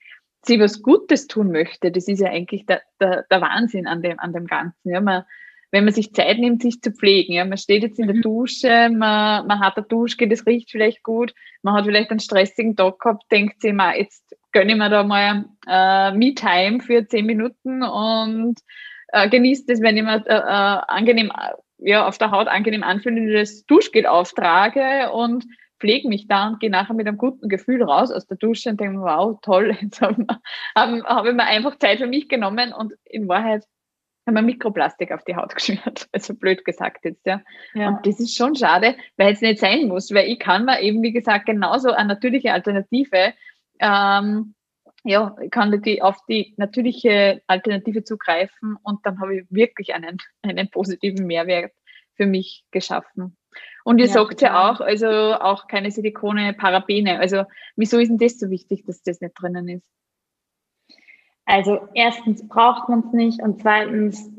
[0.45, 4.19] sich was Gutes tun möchte, das ist ja eigentlich der, der, der Wahnsinn an dem,
[4.19, 4.91] an dem Ganzen.
[4.91, 5.25] Ja, man,
[5.71, 7.35] wenn man sich Zeit nimmt, sich zu pflegen.
[7.35, 8.23] Ja, man steht jetzt in der mhm.
[8.23, 12.77] Dusche, man, man hat eine Dusche, das riecht vielleicht gut, man hat vielleicht einen stressigen
[12.77, 17.27] Tag gehabt, denkt sich mal, jetzt gönne ich mir da mal äh, Me-Time für zehn
[17.27, 18.59] Minuten und
[19.09, 21.33] äh, genießt es, wenn ich mir äh, äh, angenehm
[21.79, 25.45] ja, auf der Haut angenehm anfühlendes Duschgel auftrage und
[25.79, 28.81] pflege mich da und gehe nachher mit einem guten Gefühl raus aus der Dusche und
[28.81, 30.27] denke, wow, toll, jetzt habe
[30.75, 33.65] hab ich mir einfach Zeit für mich genommen und in Wahrheit
[34.29, 36.09] haben wir Mikroplastik auf die Haut geschmiert.
[36.13, 37.41] Also blöd gesagt jetzt, ja.
[37.75, 37.89] ja.
[37.89, 41.03] Und das ist schon schade, weil es nicht sein muss, weil ich kann mir eben,
[41.03, 43.35] wie gesagt, genauso eine natürliche Alternative
[43.81, 44.55] ähm,
[45.05, 50.19] ja, ich kann die, auf die natürliche Alternative zugreifen und dann habe ich wirklich einen,
[50.43, 51.73] einen positiven Mehrwert
[52.15, 53.37] für mich geschaffen.
[53.85, 57.19] Und ihr ja, sagt ja auch, also auch keine Silikone, Parabene.
[57.19, 57.45] Also
[57.77, 59.89] wieso ist denn das so wichtig, dass das nicht drinnen ist?
[61.49, 64.31] Also erstens braucht man es nicht und zweitens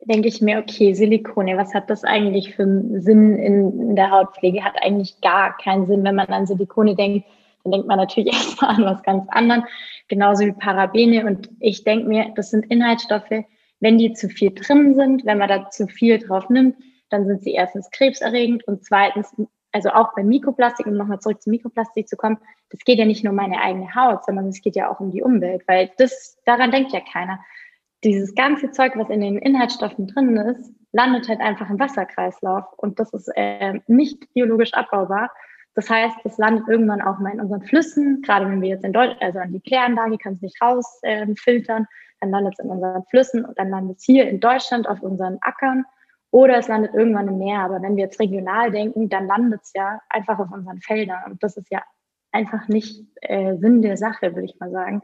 [0.00, 4.10] denke ich mir, okay, Silikone, was hat das eigentlich für einen Sinn in, in der
[4.10, 4.64] Hautpflege?
[4.64, 7.26] Hat eigentlich gar keinen Sinn, wenn man an Silikone denkt
[7.66, 9.64] dann denkt man natürlich erstmal an was ganz anderes,
[10.08, 11.26] genauso wie Parabene.
[11.26, 13.44] Und ich denke mir, das sind Inhaltsstoffe,
[13.80, 16.76] wenn die zu viel drin sind, wenn man da zu viel drauf nimmt,
[17.10, 19.34] dann sind sie erstens krebserregend und zweitens,
[19.76, 22.38] also auch bei Mikroplastik, um nochmal zurück zu Mikroplastik zu kommen,
[22.70, 25.10] das geht ja nicht nur um meine eigene Haut, sondern es geht ja auch um
[25.10, 27.38] die Umwelt, weil das, daran denkt ja keiner.
[28.02, 32.98] Dieses ganze Zeug, was in den Inhaltsstoffen drin ist, landet halt einfach im Wasserkreislauf und
[32.98, 35.30] das ist äh, nicht biologisch abbaubar.
[35.74, 38.94] Das heißt, es landet irgendwann auch mal in unseren Flüssen, gerade wenn wir jetzt in
[38.94, 41.86] Deutschland, also an die Kläranlage, können es nicht rausfiltern, ähm,
[42.20, 45.36] dann landet es in unseren Flüssen und dann landet es hier in Deutschland auf unseren
[45.42, 45.84] Ackern
[46.36, 47.60] oder es landet irgendwann im Meer.
[47.60, 51.42] Aber wenn wir jetzt regional denken, dann landet es ja einfach auf unseren Feldern und
[51.42, 51.82] das ist ja
[52.30, 55.00] einfach nicht äh, Sinn der Sache, würde ich mal sagen.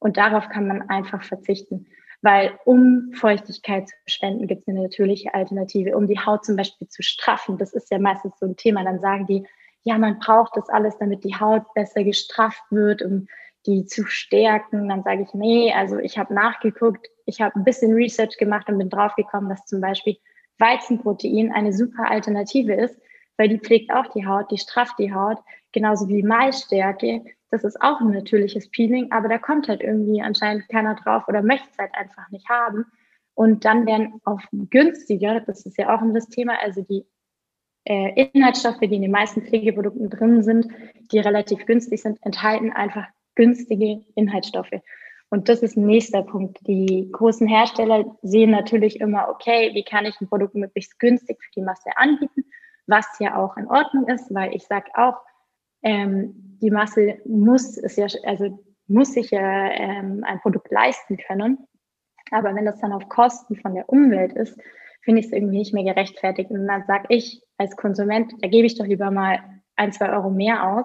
[0.00, 1.86] Und darauf kann man einfach verzichten.
[2.20, 5.96] Weil um Feuchtigkeit zu spenden, gibt es eine natürliche Alternative.
[5.96, 8.98] Um die Haut zum Beispiel zu straffen, das ist ja meistens so ein Thema, dann
[8.98, 9.46] sagen die,
[9.84, 13.28] ja, man braucht das alles, damit die Haut besser gestrafft wird, um
[13.66, 14.88] die zu stärken.
[14.88, 18.78] Dann sage ich, nee, also ich habe nachgeguckt, ich habe ein bisschen Research gemacht und
[18.78, 20.16] bin draufgekommen, dass zum Beispiel
[20.58, 22.98] Weizenprotein eine super Alternative ist,
[23.36, 25.38] weil die pflegt auch die Haut, die strafft die Haut,
[25.72, 27.24] genauso wie Maisstärke.
[27.50, 31.42] Das ist auch ein natürliches Peeling, aber da kommt halt irgendwie anscheinend keiner drauf oder
[31.42, 32.86] möchte es halt einfach nicht haben.
[33.34, 37.04] Und dann werden auch günstiger, das ist ja auch immer das Thema, also die
[37.84, 40.68] äh, Inhaltsstoffe, die in den meisten Pflegeprodukten drin sind,
[41.10, 44.72] die relativ günstig sind, enthalten einfach günstige Inhaltsstoffe.
[45.32, 46.58] Und das ist ein nächster Punkt.
[46.66, 51.50] Die großen Hersteller sehen natürlich immer, okay, wie kann ich ein Produkt möglichst günstig für
[51.56, 52.44] die Masse anbieten,
[52.86, 55.14] was ja auch in Ordnung ist, weil ich sage auch,
[55.82, 61.66] ähm, die Masse muss es ja, also muss sich ja ähm, ein Produkt leisten können.
[62.30, 64.60] Aber wenn das dann auf Kosten von der Umwelt ist,
[65.00, 66.50] finde ich es irgendwie nicht mehr gerechtfertigt.
[66.50, 69.38] Und dann sage ich als Konsument, da gebe ich doch lieber mal
[69.76, 70.84] ein, zwei Euro mehr aus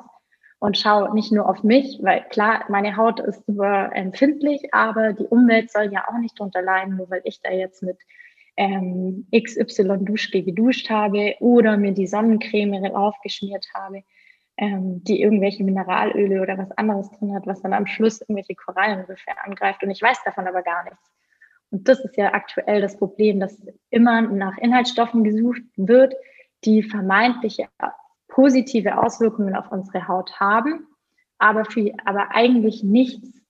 [0.60, 5.28] und schaue nicht nur auf mich, weil klar, meine Haut ist super empfindlich, aber die
[5.28, 7.98] Umwelt soll ja auch nicht drunter leiden, nur weil ich da jetzt mit
[8.56, 14.04] ähm, XY Duschgel geduscht habe oder mir die Sonnencreme aufgeschmiert habe,
[14.58, 19.32] ähm, die irgendwelche Mineralöle oder was anderes drin hat, was dann am Schluss irgendwelche Korallenriffe
[19.44, 21.12] angreift und ich weiß davon aber gar nichts.
[21.70, 26.16] Und das ist ja aktuell das Problem, dass immer nach Inhaltsstoffen gesucht wird,
[26.64, 27.68] die vermeintliche
[28.38, 30.86] positive Auswirkungen auf unsere Haut haben,
[31.40, 33.42] aber, für, aber eigentlich nichts,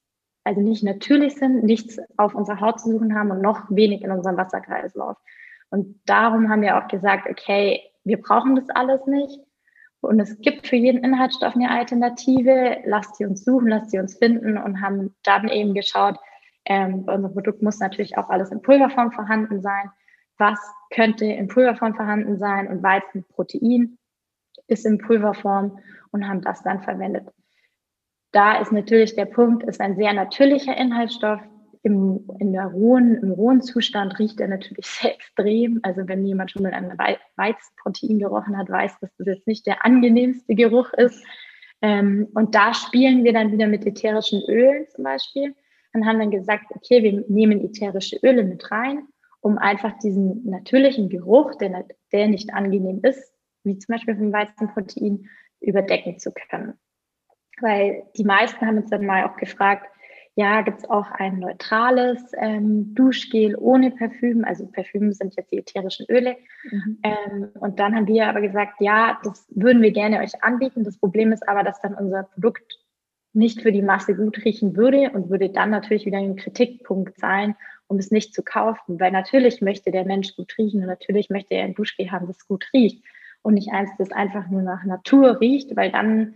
[0.45, 4.12] also nicht natürlich sind, nichts auf unserer Haut zu suchen haben und noch wenig in
[4.12, 5.17] unserem Wasserkreislauf.
[5.71, 9.41] Und darum haben wir auch gesagt, okay, wir brauchen das alles nicht.
[10.00, 12.78] Und es gibt für jeden Inhaltsstoff eine Alternative.
[12.86, 16.17] Lasst sie uns suchen, lasst sie uns finden und haben dann eben geschaut,
[16.63, 19.91] ähm, bei unserem Produkt muss natürlich auch alles in Pulverform vorhanden sein.
[20.38, 20.60] Was
[20.91, 22.69] könnte in Pulverform vorhanden sein?
[22.69, 23.96] Und Weizenprotein
[24.67, 25.80] ist in Pulverform
[26.12, 27.27] und haben das dann verwendet.
[28.32, 31.39] Da ist natürlich der Punkt, ist ein sehr natürlicher Inhaltsstoff.
[31.84, 35.80] Im, in der rohen, Im rohen Zustand riecht er natürlich sehr extrem.
[35.84, 36.97] Also wenn jemand schon mal ein
[37.38, 41.23] Weizenprotein gerochen hat, weiß, dass das jetzt nicht der angenehmste Geruch ist.
[41.82, 45.56] Ähm, und da spielen wir dann wieder mit ätherischen Ölen zum Beispiel
[45.93, 49.08] und haben dann gesagt, okay, wir nehmen ätherische Öle mit rein,
[49.41, 53.34] um einfach diesen natürlichen Geruch, der, der nicht angenehm ist,
[53.67, 56.73] wie zum Beispiel vom Weizenprotein, überdecken zu können.
[57.60, 59.88] Weil die meisten haben uns dann mal auch gefragt,
[60.36, 64.45] ja, gibt es auch ein neutrales ähm, Duschgel ohne Parfüm?
[64.45, 66.38] Also Parfüm sind jetzt die ätherischen Öle.
[66.69, 66.99] Mhm.
[67.01, 70.84] Ähm, und dann haben wir aber gesagt, ja, das würden wir gerne euch anbieten.
[70.84, 72.80] Das Problem ist aber, dass dann unser Produkt
[73.34, 77.56] nicht für die Masse gut riechen würde und würde dann natürlich wieder ein Kritikpunkt sein,
[77.88, 78.99] um es nicht zu kaufen.
[78.99, 82.47] Weil natürlich möchte der Mensch gut riechen und natürlich möchte er ein Duschgel haben, das
[82.47, 83.03] gut riecht
[83.41, 86.36] und nicht eins, das einfach nur nach Natur riecht, weil dann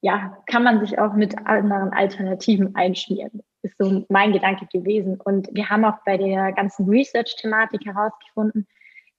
[0.00, 3.42] ja, kann man sich auch mit anderen Alternativen einschmieren.
[3.62, 5.20] Ist so mein Gedanke gewesen.
[5.20, 8.66] Und wir haben auch bei der ganzen Research-Thematik herausgefunden,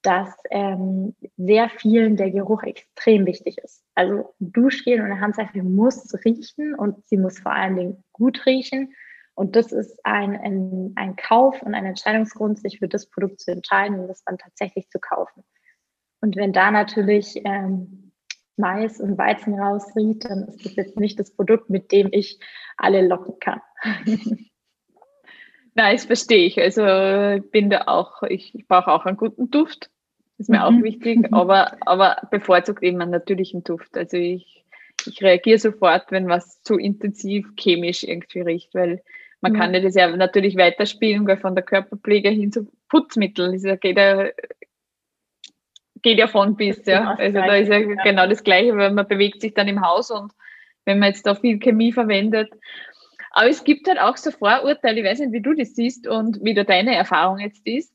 [0.02, 3.84] dass ähm, sehr vielen der Geruch extrem wichtig ist.
[3.96, 8.94] Also Duschgel und eine Handseife muss riechen und sie muss vor allen Dingen gut riechen.
[9.34, 13.52] Und das ist ein, ein, ein Kauf und ein Entscheidungsgrund, sich für das Produkt zu
[13.52, 15.44] entscheiden und das dann tatsächlich zu kaufen.
[16.22, 18.12] Und wenn da natürlich ähm,
[18.56, 22.40] Mais und Weizen rausriecht, dann ist das jetzt nicht das Produkt, mit dem ich
[22.76, 23.62] alle locken kann.
[25.76, 26.60] Nein, das verstehe ich.
[26.60, 26.82] Also
[27.52, 29.92] bin da auch, ich, ich brauche auch einen guten Duft
[30.38, 30.64] ist mir mhm.
[30.64, 33.98] auch wichtig, aber, aber bevorzugt eben einen natürlichen Duft.
[33.98, 34.64] Also ich,
[35.06, 39.02] ich reagiere sofort, wenn was zu intensiv chemisch irgendwie riecht, weil
[39.42, 39.58] man mhm.
[39.58, 43.98] kann ja das ja natürlich weiterspielen, weil von der Körperpflege hin zu Putzmittel, das geht
[43.98, 44.28] ja,
[46.08, 47.16] geht ja von bis, ja.
[47.16, 50.10] Also da ist ja, ja genau das Gleiche, weil man bewegt sich dann im Haus
[50.10, 50.32] und
[50.86, 52.50] wenn man jetzt da viel Chemie verwendet.
[53.32, 56.40] Aber es gibt halt auch so Vorurteile, ich weiß nicht, wie du das siehst und
[56.42, 57.94] wie da deine Erfahrung jetzt ist.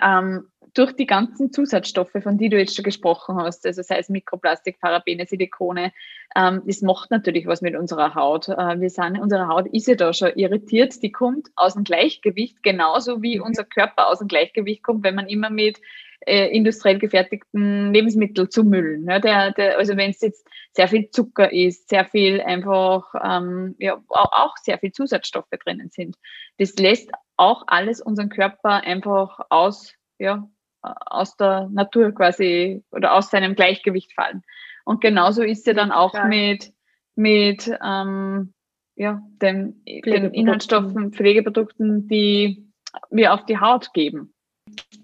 [0.00, 4.08] Ähm, durch die ganzen Zusatzstoffe, von die du jetzt schon gesprochen hast, also sei es
[4.08, 5.92] Mikroplastik, Parabene, Silikone,
[6.36, 8.48] ähm, das macht natürlich was mit unserer Haut.
[8.48, 12.62] Äh, wir sind, unsere Haut ist ja da schon irritiert, die kommt aus dem Gleichgewicht,
[12.62, 13.44] genauso wie mhm.
[13.44, 15.80] unser Körper aus dem Gleichgewicht kommt, wenn man immer mit
[16.26, 19.08] äh, industriell gefertigten Lebensmitteln zumüllen.
[19.08, 23.74] Ja, der, der, also wenn es jetzt sehr viel Zucker ist, sehr viel einfach, ähm,
[23.78, 26.16] ja, auch sehr viel Zusatzstoffe drinnen sind,
[26.58, 30.48] das lässt auch alles unseren Körper einfach aus, ja,
[30.82, 34.42] aus der Natur quasi oder aus seinem Gleichgewicht fallen.
[34.84, 36.26] Und genauso ist ja dann auch ja.
[36.26, 36.72] mit,
[37.16, 38.52] mit ähm,
[38.96, 42.70] ja, den, den Inhaltsstoffen, Pflegeprodukten, die
[43.10, 44.33] wir auf die Haut geben.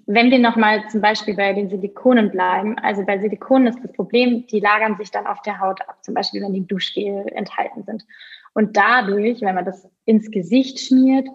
[0.06, 4.46] Wenn wir nochmal zum Beispiel bei den Silikonen bleiben, also bei Silikonen ist das Problem,
[4.46, 8.04] die lagern sich dann auf der Haut ab, zum Beispiel wenn die Duschgel enthalten sind.
[8.54, 11.28] Und dadurch, wenn man das ins Gesicht schmiert,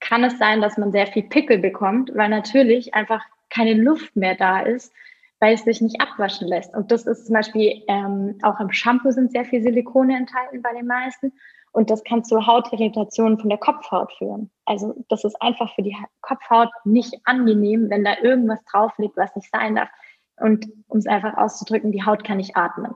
[0.00, 4.34] kann es sein, dass man sehr viel Pickel bekommt, weil natürlich einfach keine Luft mehr
[4.34, 4.92] da ist,
[5.38, 6.74] weil es sich nicht abwaschen lässt.
[6.74, 10.72] Und das ist zum Beispiel ähm, auch im Shampoo sind sehr viel Silikone enthalten bei
[10.72, 11.32] den meisten.
[11.72, 14.50] Und das kann zu Hautirritationen von der Kopfhaut führen.
[14.66, 19.34] Also das ist einfach für die Kopfhaut nicht angenehm, wenn da irgendwas drauf liegt, was
[19.34, 19.88] nicht sein darf.
[20.36, 22.92] Und um es einfach auszudrücken, die Haut kann nicht atmen.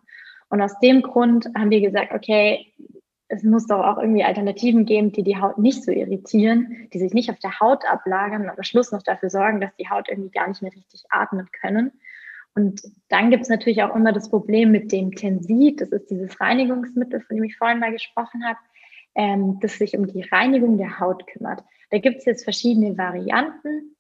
[0.49, 2.73] Und aus dem Grund haben wir gesagt, okay,
[3.29, 7.13] es muss doch auch irgendwie Alternativen geben, die die Haut nicht so irritieren, die sich
[7.13, 10.31] nicht auf der Haut ablagern und am Schluss noch dafür sorgen, dass die Haut irgendwie
[10.31, 11.93] gar nicht mehr richtig atmen können.
[12.57, 16.41] Und dann gibt es natürlich auch immer das Problem mit dem Tensid, das ist dieses
[16.41, 18.59] Reinigungsmittel, von dem ich vorhin mal gesprochen habe,
[19.15, 21.63] ähm, das sich um die Reinigung der Haut kümmert.
[21.91, 23.95] Da gibt es jetzt verschiedene Varianten.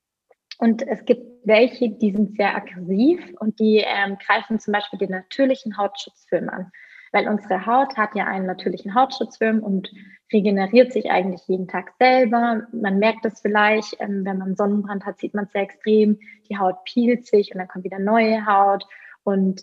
[0.58, 5.10] Und es gibt welche, die sind sehr aggressiv und die ähm, greifen zum Beispiel den
[5.10, 6.72] natürlichen Hautschutzfilm an.
[7.12, 9.92] Weil unsere Haut hat ja einen natürlichen Hautschutzfilm und
[10.32, 12.66] regeneriert sich eigentlich jeden Tag selber.
[12.72, 16.18] Man merkt das vielleicht, ähm, wenn man Sonnenbrand hat, sieht man es sehr extrem.
[16.48, 18.84] Die Haut peelt sich und dann kommt wieder neue Haut.
[19.22, 19.62] Und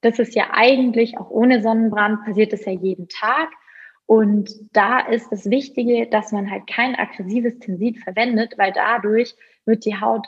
[0.00, 3.48] das ist ja eigentlich auch ohne Sonnenbrand passiert das ja jeden Tag.
[4.06, 9.84] Und da ist das Wichtige, dass man halt kein aggressives Tensid verwendet, weil dadurch wird
[9.84, 10.26] die Haut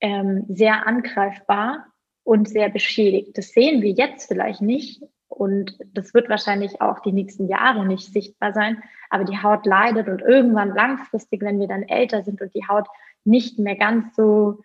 [0.00, 1.86] ähm, sehr angreifbar
[2.22, 3.36] und sehr beschädigt.
[3.36, 5.02] Das sehen wir jetzt vielleicht nicht
[5.36, 10.08] und das wird wahrscheinlich auch die nächsten Jahre nicht sichtbar sein, aber die Haut leidet
[10.08, 12.86] und irgendwann langfristig, wenn wir dann älter sind und die Haut
[13.24, 14.62] nicht mehr ganz so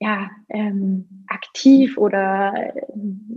[0.00, 2.72] ja, ähm, aktiv oder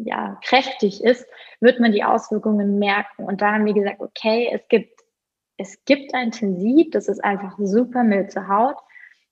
[0.05, 1.25] ja, kräftig ist,
[1.59, 3.25] wird man die Auswirkungen merken.
[3.25, 5.01] Und da haben wir gesagt, okay, es gibt,
[5.57, 8.77] es gibt ein Tensid, das ist einfach super mild zur Haut.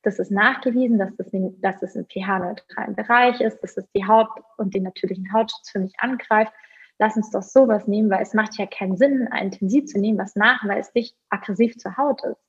[0.03, 4.75] Das ist nachgewiesen, dass das, das ein pH-neutralen Bereich ist, dass es die Haut und
[4.75, 6.51] den natürlichen Hautschutz für mich angreift.
[6.97, 10.17] Lass uns doch sowas nehmen, weil es macht ja keinen Sinn, ein Tensid zu nehmen,
[10.17, 12.41] was nachweislich aggressiv zur Haut ist.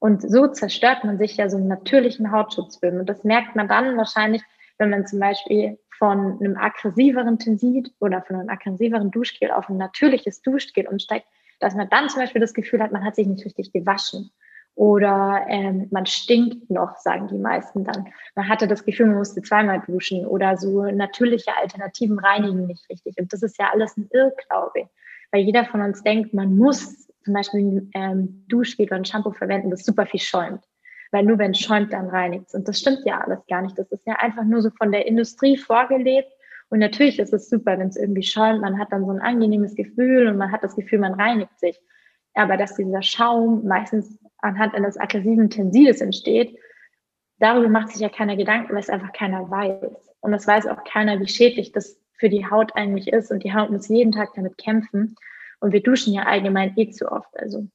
[0.00, 3.00] Und so zerstört man sich ja so einen natürlichen Hautschutzfilm.
[3.00, 4.42] Und das merkt man dann wahrscheinlich,
[4.78, 9.76] wenn man zum Beispiel von einem aggressiveren Tensid oder von einem aggressiveren Duschgel auf ein
[9.76, 11.26] natürliches Duschgel umsteigt,
[11.58, 14.30] dass man dann zum Beispiel das Gefühl hat, man hat sich nicht richtig gewaschen.
[14.78, 18.06] Oder ähm, man stinkt noch, sagen die meisten dann.
[18.36, 23.16] Man hatte das Gefühl, man musste zweimal duschen oder so natürliche Alternativen reinigen nicht richtig.
[23.18, 24.88] Und das ist ja alles ein Irrglaube.
[25.32, 29.70] Weil jeder von uns denkt, man muss zum Beispiel ein ähm, Duschgel oder Shampoo verwenden,
[29.70, 30.62] das super viel schäumt.
[31.10, 32.54] Weil nur wenn es schäumt, dann reinigt es.
[32.54, 33.76] Und das stimmt ja alles gar nicht.
[33.76, 36.30] Das ist ja einfach nur so von der Industrie vorgelebt.
[36.68, 38.60] Und natürlich ist es super, wenn es irgendwie schäumt.
[38.60, 41.80] Man hat dann so ein angenehmes Gefühl und man hat das Gefühl, man reinigt sich.
[42.34, 46.58] Aber dass dieser Schaum meistens anhand eines aggressiven Tensils entsteht,
[47.38, 50.14] darüber macht sich ja keiner Gedanken, weil es einfach keiner weiß.
[50.20, 53.30] Und es weiß auch keiner, wie schädlich das für die Haut eigentlich ist.
[53.30, 55.14] Und die Haut muss jeden Tag damit kämpfen.
[55.60, 57.38] Und wir duschen ja allgemein eh zu oft.
[57.38, 57.66] Also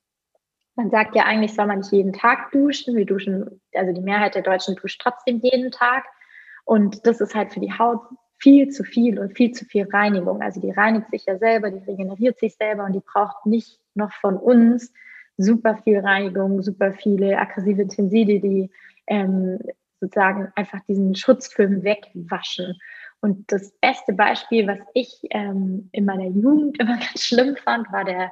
[0.76, 2.96] man sagt ja eigentlich, soll man nicht jeden Tag duschen.
[2.96, 6.06] Wir duschen, also die Mehrheit der Deutschen duscht trotzdem jeden Tag.
[6.66, 8.02] Und das ist halt für die Haut
[8.40, 10.42] viel zu viel und viel zu viel Reinigung.
[10.42, 14.12] Also die reinigt sich ja selber, die regeneriert sich selber und die braucht nicht noch
[14.14, 14.92] von uns
[15.44, 18.70] super viel Reinigung, super viele aggressive Tenside, die
[19.08, 19.60] ähm,
[20.00, 22.78] sozusagen einfach diesen Schutzfilm wegwaschen.
[23.22, 28.04] Und das beste Beispiel, was ich ähm, in meiner Jugend immer ganz schlimm fand, war
[28.04, 28.32] der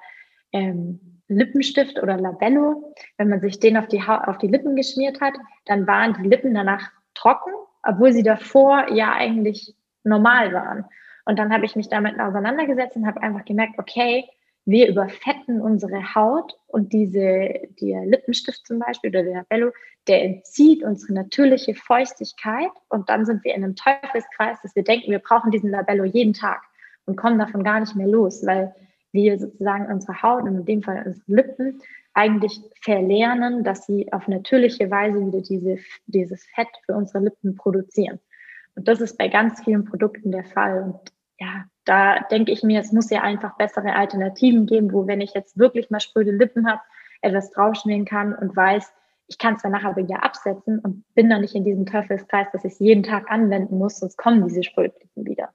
[0.51, 2.93] ähm, Lippenstift oder Labello.
[3.17, 5.33] Wenn man sich den auf die, auf die Lippen geschmiert hat,
[5.65, 10.85] dann waren die Lippen danach trocken, obwohl sie davor ja eigentlich normal waren.
[11.25, 14.25] Und dann habe ich mich damit auseinandergesetzt und habe einfach gemerkt, okay,
[14.65, 19.71] wir überfetten unsere Haut und diese, der Lippenstift zum Beispiel oder der Labello,
[20.07, 25.11] der entzieht unsere natürliche Feuchtigkeit und dann sind wir in einem Teufelskreis, dass wir denken,
[25.11, 26.61] wir brauchen diesen Labello jeden Tag
[27.05, 28.73] und kommen davon gar nicht mehr los, weil
[29.11, 31.81] wir sozusagen unsere Haut und in dem Fall unsere Lippen
[32.13, 38.19] eigentlich verlernen, dass sie auf natürliche Weise wieder diese, dieses Fett für unsere Lippen produzieren.
[38.75, 40.83] Und das ist bei ganz vielen Produkten der Fall.
[40.83, 40.99] Und
[41.41, 45.33] ja, da denke ich mir, es muss ja einfach bessere Alternativen geben, wo wenn ich
[45.33, 46.81] jetzt wirklich mal spröde Lippen habe,
[47.21, 48.93] etwas draufschmieren kann und weiß,
[49.25, 52.63] ich kann es dann nachher wieder absetzen und bin dann nicht in diesem Teufelskreis, dass
[52.63, 55.49] ich es jeden Tag anwenden muss, sonst kommen diese Sprödlippen wieder.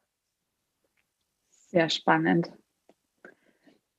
[1.50, 2.50] Sehr spannend.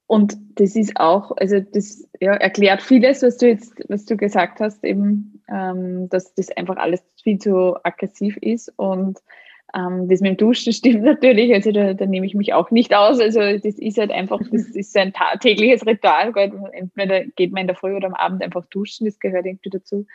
[0.07, 4.59] Und das ist auch, also das ja, erklärt vieles, was du jetzt, was du gesagt
[4.59, 9.19] hast, eben, ähm, dass das einfach alles viel zu aggressiv ist und
[9.75, 12.93] ähm, das mit dem Duschen stimmt natürlich, also da, da nehme ich mich auch nicht
[12.95, 13.19] aus.
[13.19, 16.33] Also das ist halt einfach, das ist ein tägliches Ritual.
[16.71, 20.05] Entweder geht man in der Früh oder am Abend einfach duschen, das gehört irgendwie dazu.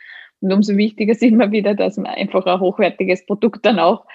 [0.41, 4.05] Und umso wichtiger ist immer wieder, dass man einfach ein hochwertiges Produkt dann auch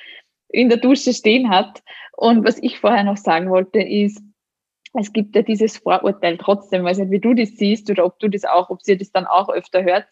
[0.49, 1.83] in der Dusche stehen hat.
[2.17, 4.23] Und was ich vorher noch sagen wollte, ist,
[4.95, 8.29] es gibt ja dieses Vorurteil trotzdem, weiß nicht, wie du das siehst oder ob du
[8.29, 10.07] das auch, ob ihr das dann auch öfter hört,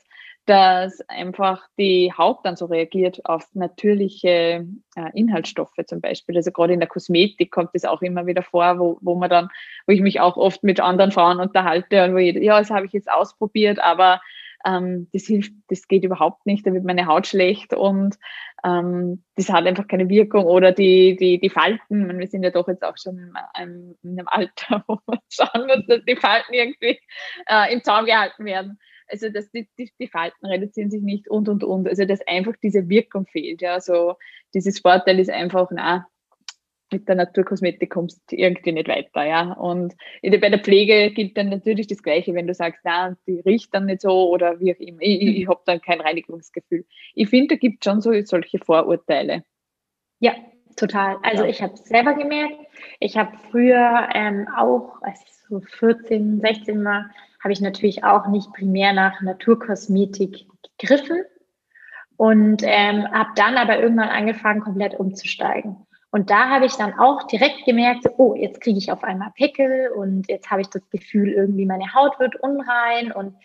[0.46, 6.36] dass einfach die Haut dann so reagiert auf natürliche äh, Inhaltsstoffe zum Beispiel.
[6.36, 9.48] Also gerade in der Kosmetik kommt das auch immer wieder vor, wo, wo man dann,
[9.86, 12.86] wo ich mich auch oft mit anderen Frauen unterhalte und wo ich, ja, das habe
[12.86, 14.20] ich jetzt ausprobiert, aber
[14.64, 18.16] ähm, das hilft, das geht überhaupt nicht, da wird meine Haut schlecht und
[18.64, 22.50] ähm, das hat einfach keine Wirkung oder die, die, die Falten, meine, wir sind ja
[22.50, 26.16] doch jetzt auch schon in einem, in einem Alter, wo man schauen muss, dass die
[26.16, 27.00] Falten irgendwie
[27.48, 28.78] äh, im Zaum gehalten werden
[29.08, 31.88] also dass die, die, die, Falten reduzieren sich nicht und und und.
[31.88, 33.62] Also dass einfach diese Wirkung fehlt.
[33.62, 34.14] Ja, so
[34.54, 36.06] dieses Vorteil ist einfach, na,
[36.92, 39.52] mit der Naturkosmetik kommst du irgendwie nicht weiter, ja.
[39.52, 43.74] Und bei der Pflege gilt dann natürlich das Gleiche, wenn du sagst, na, die riecht
[43.74, 44.98] dann nicht so oder wie auch immer.
[45.00, 46.84] Ich, ich, habe dann kein Reinigungsgefühl.
[47.14, 49.42] Ich finde, da gibt es schon so solche Vorurteile.
[50.20, 50.34] Ja,
[50.76, 51.16] total.
[51.22, 51.50] Also ja.
[51.50, 52.54] ich habe es selber gemerkt.
[53.00, 57.10] Ich habe früher ähm, auch, als ich so 14, 16 war,
[57.46, 61.22] habe ich natürlich auch nicht primär nach Naturkosmetik gegriffen
[62.16, 65.76] und ähm, habe dann aber irgendwann angefangen, komplett umzusteigen.
[66.10, 69.92] Und da habe ich dann auch direkt gemerkt, oh, jetzt kriege ich auf einmal Pickel
[69.92, 73.36] und jetzt habe ich das Gefühl, irgendwie meine Haut wird unrein und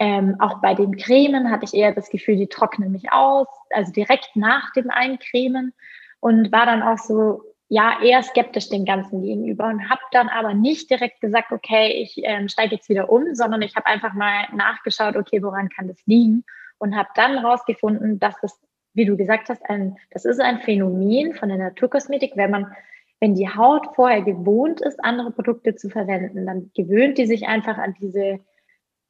[0.00, 3.92] ähm, auch bei den Cremen hatte ich eher das Gefühl, die trocknen mich aus, also
[3.92, 5.72] direkt nach dem Eincremen
[6.18, 7.42] und war dann auch so,
[7.74, 12.20] ja, eher skeptisch dem Ganzen gegenüber und habe dann aber nicht direkt gesagt, okay, ich
[12.22, 15.98] ähm, steige jetzt wieder um, sondern ich habe einfach mal nachgeschaut, okay, woran kann das
[16.06, 16.44] liegen
[16.78, 18.60] und habe dann rausgefunden, dass das
[18.94, 22.72] wie du gesagt hast, ein, das ist ein Phänomen von der Naturkosmetik, wenn man,
[23.20, 27.76] wenn die Haut vorher gewohnt ist, andere Produkte zu verwenden, dann gewöhnt die sich einfach
[27.76, 28.38] an diese,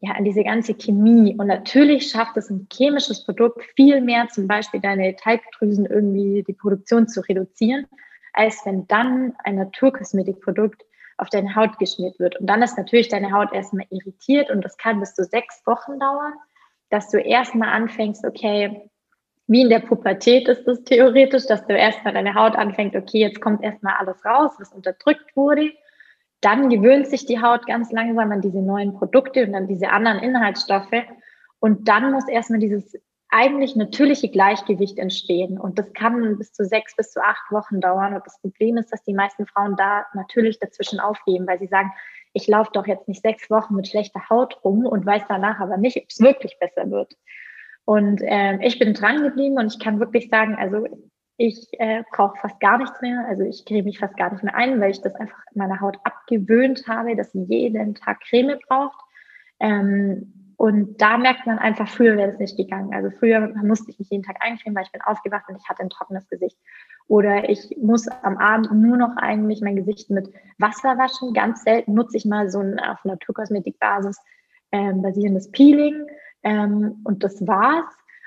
[0.00, 1.36] ja, an diese ganze Chemie.
[1.36, 6.54] Und natürlich schafft es ein chemisches Produkt viel mehr, zum Beispiel deine Teigdrüsen irgendwie die
[6.54, 7.86] Produktion zu reduzieren,
[8.34, 10.82] als wenn dann ein Naturkosmetikprodukt
[11.16, 12.38] auf deine Haut geschmiert wird.
[12.40, 15.98] Und dann ist natürlich deine Haut erstmal irritiert und das kann bis zu sechs Wochen
[15.98, 16.34] dauern,
[16.90, 18.90] dass du erstmal anfängst, okay,
[19.46, 23.40] wie in der Pubertät ist es theoretisch, dass du erstmal deine Haut anfängt, okay, jetzt
[23.40, 25.70] kommt erstmal alles raus, was unterdrückt wurde.
[26.40, 30.18] Dann gewöhnt sich die Haut ganz langsam an diese neuen Produkte und an diese anderen
[30.18, 31.04] Inhaltsstoffe.
[31.60, 32.98] Und dann muss erstmal dieses
[33.30, 35.58] eigentlich natürliche Gleichgewicht entstehen.
[35.58, 38.14] Und das kann bis zu sechs bis zu acht Wochen dauern.
[38.14, 41.92] Und das Problem ist, dass die meisten Frauen da natürlich dazwischen aufgeben, weil sie sagen,
[42.32, 45.76] ich laufe doch jetzt nicht sechs Wochen mit schlechter Haut rum und weiß danach aber
[45.76, 47.16] nicht, ob es wirklich besser wird.
[47.84, 50.86] Und äh, ich bin dran geblieben und ich kann wirklich sagen, also
[51.36, 53.26] ich äh, brauche fast gar nichts mehr.
[53.28, 55.98] Also ich creme mich fast gar nicht mehr ein, weil ich das einfach meiner Haut
[56.04, 58.98] abgewöhnt habe, dass sie jeden Tag Creme braucht.
[59.60, 62.94] Ähm, und da merkt man einfach, früher wäre das nicht gegangen.
[62.94, 65.82] Also früher musste ich mich jeden Tag eincremen, weil ich bin aufgewacht und ich hatte
[65.82, 66.56] ein trockenes Gesicht.
[67.08, 71.34] Oder ich muss am Abend nur noch eigentlich mein Gesicht mit Wasser waschen.
[71.34, 74.18] Ganz selten nutze ich mal so ein auf Naturkosmetikbasis
[74.72, 76.06] ähm, basierendes Peeling.
[76.42, 77.84] Ähm, und das war's.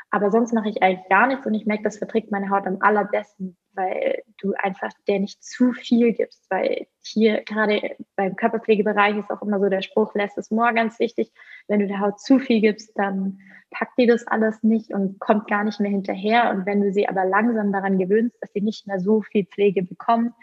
[0.09, 2.77] Aber sonst mache ich eigentlich gar nichts und ich merke, das verträgt meine Haut am
[2.79, 6.49] allerbesten, weil du einfach der nicht zu viel gibst.
[6.49, 10.97] Weil hier gerade beim Körperpflegebereich ist auch immer so der Spruch, lässt es more ganz
[10.99, 11.33] wichtig.
[11.67, 13.39] Wenn du der Haut zu viel gibst, dann
[13.69, 16.51] packt die das alles nicht und kommt gar nicht mehr hinterher.
[16.51, 19.83] Und wenn du sie aber langsam daran gewöhnst, dass sie nicht mehr so viel Pflege
[19.83, 20.33] bekommen,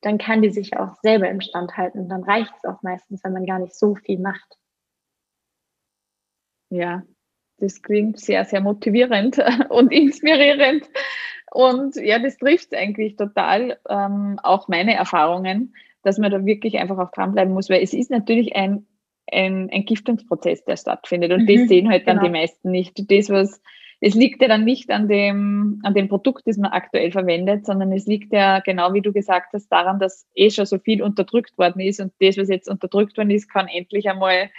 [0.00, 2.00] dann kann die sich auch selber im Stand halten.
[2.00, 4.56] Und dann reicht es auch meistens, wenn man gar nicht so viel macht.
[6.70, 7.02] Ja,
[7.60, 9.38] das klingt sehr, sehr motivierend
[9.68, 10.84] und inspirierend.
[11.52, 16.98] Und ja, das trifft eigentlich total ähm, auch meine Erfahrungen, dass man da wirklich einfach
[16.98, 18.86] auch dranbleiben muss, weil es ist natürlich ein,
[19.30, 21.32] ein, ein Giftungsprozess, der stattfindet.
[21.32, 22.28] Und mhm, das sehen halt dann genau.
[22.28, 23.10] die meisten nicht.
[23.10, 23.60] Das, was,
[24.00, 27.92] es liegt ja dann nicht an dem, an dem Produkt, das man aktuell verwendet, sondern
[27.92, 31.58] es liegt ja, genau wie du gesagt hast, daran, dass eh schon so viel unterdrückt
[31.58, 34.50] worden ist und das, was jetzt unterdrückt worden ist, kann endlich einmal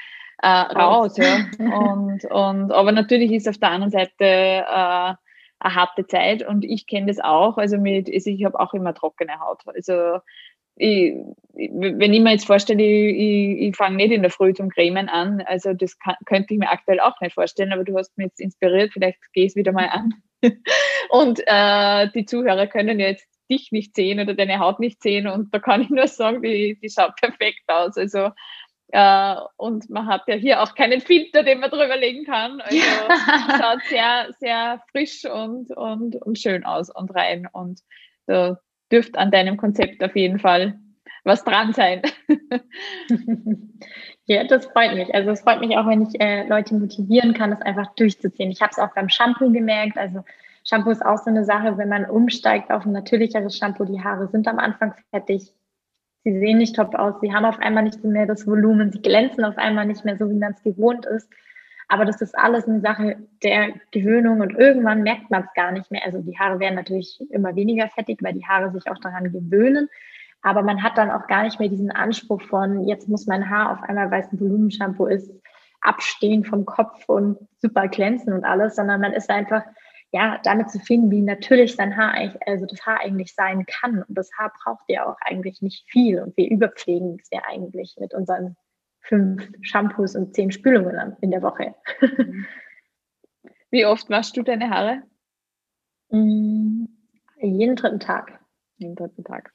[0.41, 1.17] äh, raus.
[1.17, 1.45] Ja.
[1.59, 5.13] Und, und, aber natürlich ist auf der anderen Seite äh,
[5.61, 7.57] eine harte Zeit und ich kenne das auch.
[7.57, 9.61] Also mit, also ich habe auch immer trockene Haut.
[9.67, 10.19] Also
[10.75, 11.13] ich,
[11.53, 15.41] wenn ich mir jetzt vorstelle, ich, ich, fange nicht in der Früh zum Cremen an,
[15.41, 18.39] also das kann, könnte ich mir aktuell auch nicht vorstellen, aber du hast mich jetzt
[18.39, 20.13] inspiriert, vielleicht gehe ich es wieder mal an.
[21.09, 25.53] und äh, die Zuhörer können jetzt dich nicht sehen oder deine Haut nicht sehen und
[25.53, 27.97] da kann ich nur sagen, die, die schaut perfekt aus.
[27.97, 28.29] Also
[28.91, 32.61] äh, und man hat ja hier auch keinen Filter, den man drüber legen kann.
[32.61, 32.77] Also
[33.57, 37.47] schaut sehr, sehr frisch und, und, und schön aus und rein.
[37.51, 37.81] Und
[38.27, 38.59] da
[38.91, 40.79] dürft an deinem Konzept auf jeden Fall
[41.23, 42.01] was dran sein.
[44.25, 45.13] ja, das freut mich.
[45.13, 48.51] Also es freut mich auch, wenn ich äh, Leute motivieren kann, das einfach durchzuziehen.
[48.51, 49.97] Ich habe es auch beim Shampoo gemerkt.
[49.97, 50.23] Also
[50.63, 54.27] Shampoo ist auch so eine Sache, wenn man umsteigt auf ein natürlicheres Shampoo, die Haare
[54.27, 55.53] sind am Anfang fertig,
[56.23, 59.43] sie sehen nicht top aus, sie haben auf einmal nicht mehr das Volumen, sie glänzen
[59.43, 61.29] auf einmal nicht mehr so, wie man es gewohnt ist.
[61.87, 65.91] Aber das ist alles eine Sache der Gewöhnung und irgendwann merkt man es gar nicht
[65.91, 66.05] mehr.
[66.05, 69.89] Also die Haare werden natürlich immer weniger fettig, weil die Haare sich auch daran gewöhnen.
[70.41, 73.73] Aber man hat dann auch gar nicht mehr diesen Anspruch von, jetzt muss mein Haar
[73.73, 75.29] auf einmal, weil es ein Volumenshampoo ist,
[75.81, 79.63] abstehen vom Kopf und super glänzen und alles, sondern man ist einfach
[80.11, 84.03] ja, damit zu finden, wie natürlich sein Haar eigentlich, also das Haar eigentlich sein kann.
[84.03, 86.21] Und das Haar braucht ja auch eigentlich nicht viel.
[86.21, 88.57] Und wir überpflegen es ja eigentlich mit unseren
[88.99, 91.75] fünf Shampoos und zehn Spülungen in der Woche.
[93.71, 95.01] Wie oft waschst du deine Haare?
[96.09, 96.85] Mm,
[97.41, 98.39] jeden dritten Tag.
[98.77, 99.53] Jeden dritten Tag.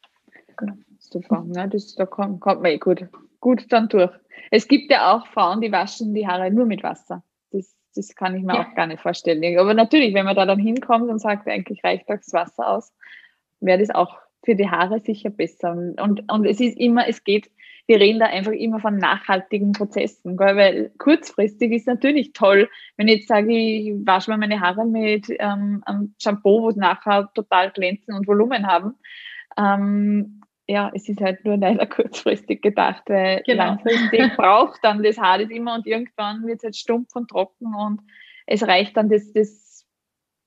[0.57, 0.75] genau.
[0.99, 1.45] Super.
[1.55, 3.07] Ja, das, da kommt, kommt man eh gut,
[3.41, 4.11] gut dann durch.
[4.51, 7.23] Es gibt ja auch Frauen, die waschen die Haare nur mit Wasser.
[7.97, 8.63] Das, kann ich mir ja.
[8.63, 9.59] auch gar nicht vorstellen.
[9.59, 12.93] Aber natürlich, wenn man da dann hinkommt und sagt, eigentlich reicht das Wasser aus,
[13.61, 15.73] wäre das auch für die Haare sicher besser.
[15.73, 17.51] Und, und, und es ist immer, es geht,
[17.87, 20.57] wir reden da einfach immer von nachhaltigen Prozessen, gell?
[20.57, 25.27] weil kurzfristig ist natürlich toll, wenn ich jetzt sage, ich wasche mir meine Haare mit
[25.31, 28.95] ähm, einem Shampoo, wo es nachher total glänzen und Volumen haben.
[29.59, 33.65] Ähm, ja, es ist halt nur leider kurzfristig gedacht, weil genau.
[33.65, 37.75] langfristig braucht dann das Haar das immer und irgendwann wird es halt stumpf und trocken
[37.75, 38.01] und
[38.47, 39.87] es reicht dann das, das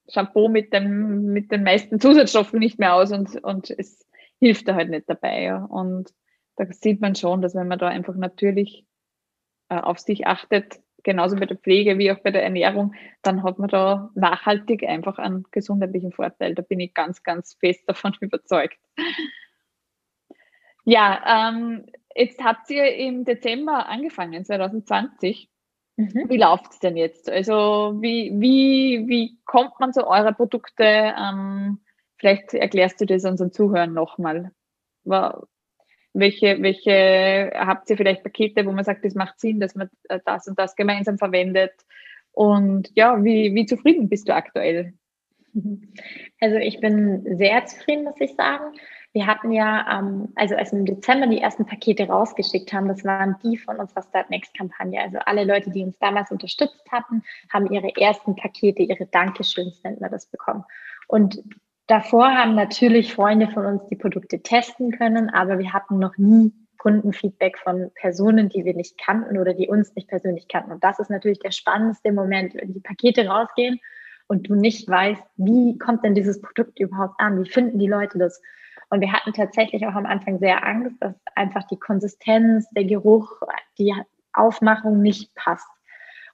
[0.09, 4.07] Shampoo mit, dem, mit den meisten Zusatzstoffen nicht mehr aus und, und es
[4.39, 5.43] hilft da halt nicht dabei.
[5.43, 5.65] Ja.
[5.65, 6.13] Und
[6.55, 8.85] da sieht man schon, dass wenn man da einfach natürlich
[9.69, 13.59] äh, auf sich achtet, genauso bei der Pflege wie auch bei der Ernährung, dann hat
[13.59, 16.55] man da nachhaltig einfach einen gesundheitlichen Vorteil.
[16.55, 18.77] Da bin ich ganz, ganz fest davon überzeugt.
[20.89, 21.85] Ja, ähm,
[22.15, 25.47] jetzt habt ihr im Dezember angefangen, 2020.
[25.97, 26.25] Mhm.
[26.27, 27.29] Wie läuft es denn jetzt?
[27.29, 30.83] Also wie, wie, wie kommt man zu euren Produkte?
[30.83, 31.81] Ähm,
[32.17, 34.51] vielleicht erklärst du das unseren Zuhörern nochmal.
[36.13, 40.19] Welche, welche habt ihr vielleicht Pakete, wo man sagt, das macht Sinn, dass man äh,
[40.25, 41.73] das und das gemeinsam verwendet?
[42.31, 44.93] Und ja, wie, wie zufrieden bist du aktuell?
[46.41, 48.73] Also ich bin sehr zufrieden, muss ich sagen.
[49.11, 53.03] Wir hatten ja, ähm, also als wir im Dezember die ersten Pakete rausgeschickt haben, das
[53.03, 55.01] waren die von unserer Start Next Kampagne.
[55.01, 59.99] Also alle Leute, die uns damals unterstützt hatten, haben ihre ersten Pakete, ihre Dankeschöns nennt
[59.99, 60.63] man das bekommen.
[61.07, 61.41] Und
[61.87, 66.53] davor haben natürlich Freunde von uns die Produkte testen können, aber wir hatten noch nie
[66.77, 70.71] Kundenfeedback von Personen, die wir nicht kannten oder die uns nicht persönlich kannten.
[70.71, 73.79] Und das ist natürlich der spannendste Moment, wenn die Pakete rausgehen
[74.27, 77.43] und du nicht weißt, wie kommt denn dieses Produkt überhaupt an?
[77.43, 78.41] Wie finden die Leute das?
[78.89, 83.41] Und wir hatten tatsächlich auch am Anfang sehr Angst, dass einfach die Konsistenz, der Geruch,
[83.77, 83.93] die
[84.33, 85.67] Aufmachung nicht passt.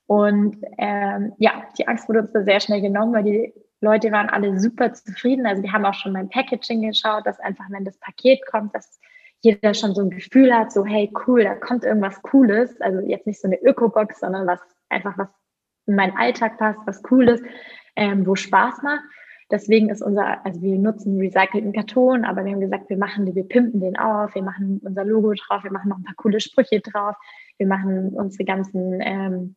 [0.08, 4.30] Und ähm, ja, die Angst wurde uns da sehr schnell genommen, weil die Leute waren
[4.30, 5.46] alle super zufrieden.
[5.46, 9.00] Also wir haben auch schon beim Packaging geschaut, dass einfach, wenn das Paket kommt, dass
[9.42, 12.80] jeder schon so ein Gefühl hat, so hey, cool, da kommt irgendwas Cooles.
[12.82, 15.28] Also jetzt nicht so eine Öko-Box, sondern was einfach was
[15.88, 17.42] in meinen Alltag passt, was Cooles,
[17.96, 19.04] ähm, wo Spaß macht.
[19.52, 23.48] Deswegen ist unser, also wir nutzen recycelten Karton, aber wir haben gesagt, wir machen, wir
[23.48, 26.80] pimpen den auf, wir machen unser Logo drauf, wir machen noch ein paar coole Sprüche
[26.80, 27.16] drauf,
[27.58, 29.56] wir machen unsere ganzen ähm,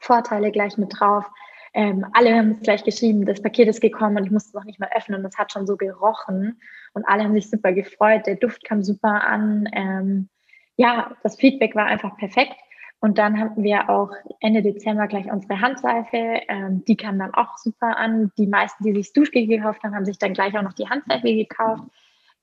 [0.00, 1.26] Vorteile gleich mit drauf.
[1.74, 4.64] Ähm, alle haben es gleich geschrieben, das Paket ist gekommen und ich musste es noch
[4.64, 6.58] nicht mal öffnen und es hat schon so gerochen
[6.94, 9.68] und alle haben sich super gefreut, der Duft kam super an.
[9.72, 10.30] Ähm,
[10.76, 12.56] ja, das Feedback war einfach perfekt.
[13.00, 16.40] Und dann hatten wir auch Ende Dezember gleich unsere Handseife.
[16.48, 18.32] Ähm, die kam dann auch super an.
[18.38, 21.34] Die meisten, die sich Duschgel gekauft haben, haben sich dann gleich auch noch die Handseife
[21.34, 21.84] gekauft.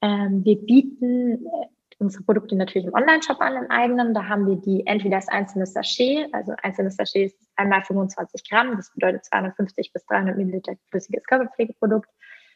[0.01, 4.13] Ähm, wir bieten äh, unsere Produkte natürlich im Online-Shop an, im eigenen.
[4.13, 8.75] Da haben wir die entweder das einzelne Sachet, also einzelnes Sachet ist einmal 25 Gramm,
[8.75, 12.09] das bedeutet 250 bis 300 Milliliter flüssiges Körperpflegeprodukt.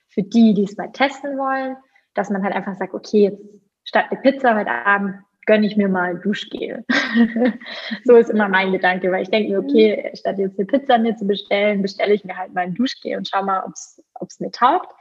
[0.09, 1.77] Für die, die es mal testen wollen,
[2.13, 3.43] dass man halt einfach sagt, okay, jetzt
[3.83, 5.15] statt eine Pizza heute Abend
[5.47, 6.85] gönne ich mir mal Duschgel.
[8.03, 11.15] so ist immer mein Gedanke, weil ich denke mir, okay, statt jetzt eine Pizza mir
[11.15, 14.51] zu bestellen, bestelle ich mir halt mal ein Duschgel und schau mal, ob es mir
[14.51, 14.93] taugt.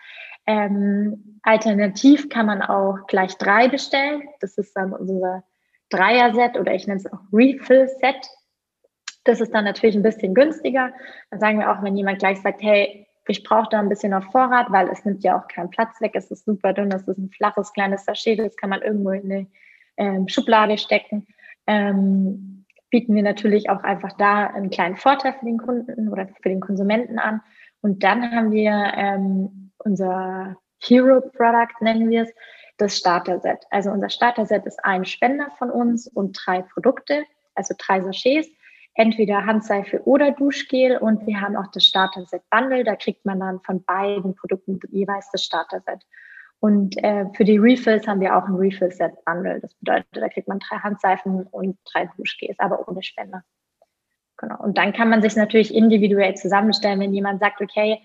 [0.47, 4.23] Ähm, alternativ kann man auch gleich drei bestellen.
[4.41, 5.43] Das ist dann unser
[5.91, 8.29] Dreier-Set oder ich nenne es auch Refill-Set.
[9.25, 10.93] Das ist dann natürlich ein bisschen günstiger.
[11.31, 14.25] Dann sagen wir auch, wenn jemand gleich sagt, hey, ich brauche da ein bisschen auf
[14.31, 16.13] Vorrat, weil es nimmt ja auch keinen Platz weg.
[16.15, 19.25] Es ist super dünn, es ist ein flaches, kleines Sachet, das kann man irgendwo in
[19.25, 19.47] eine
[19.97, 21.27] ähm, Schublade stecken,
[21.67, 26.49] ähm, bieten wir natürlich auch einfach da einen kleinen Vorteil für den Kunden oder für
[26.49, 27.41] den Konsumenten an.
[27.81, 32.33] Und dann haben wir ähm, unser Hero Product, nennen wir es,
[32.79, 33.65] das Starter-Set.
[33.71, 37.25] Also unser Starter-Set ist ein Spender von uns und drei Produkte,
[37.55, 38.49] also drei Sachets,
[38.95, 40.99] entweder Handseife oder Duschgel.
[40.99, 45.31] Und wir haben auch das Starter-Set Bundle, da kriegt man dann von beiden Produkten jeweils
[45.31, 46.05] das Starter-Set.
[46.67, 49.61] Und äh, für die Refills haben wir auch ein Refill-Set-Bundle.
[49.61, 53.45] Das bedeutet, da kriegt man drei Handseifen und drei Duschgels, aber ohne Spender.
[54.37, 54.61] Genau.
[54.65, 58.01] Und dann kann man sich natürlich individuell zusammenstellen, wenn jemand sagt, okay,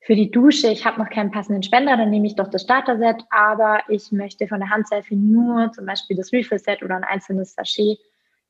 [0.00, 3.22] für die Dusche, ich habe noch keinen passenden Spender, dann nehme ich doch das Starter-Set,
[3.30, 8.00] aber ich möchte von der Handseife nur zum Beispiel das Refill-Set oder ein einzelnes Sachet,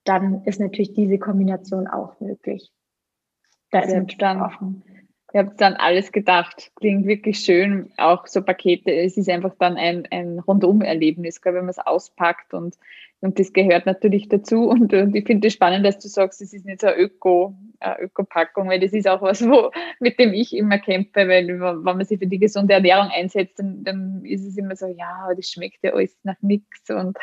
[0.05, 2.73] dann ist natürlich diese Kombination auch möglich.
[3.71, 4.83] Da sind dann offen
[5.33, 6.71] Ich habe dann alles gedacht.
[6.77, 7.93] Klingt wirklich schön.
[7.97, 8.93] Auch so Pakete.
[8.93, 12.77] Es ist einfach dann ein, ein Rundum-Erlebnis, wenn man es auspackt und,
[13.21, 14.69] und das gehört natürlich dazu.
[14.69, 17.55] Und, und ich finde es spannend, dass du sagst, es ist nicht so eine Öko,
[17.81, 21.83] eine Öko-Packung, weil das ist auch was, wo, mit dem ich immer kämpfe, weil wenn
[21.83, 25.51] man sich für die gesunde Ernährung einsetzt, dann, dann ist es immer so, ja, das
[25.51, 27.19] schmeckt ja alles nach nichts und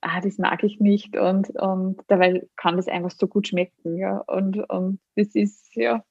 [0.00, 4.18] ah, das mag ich nicht und, und dabei kann das einfach so gut schmecken, ja.
[4.26, 6.04] Und, und das ist, ja,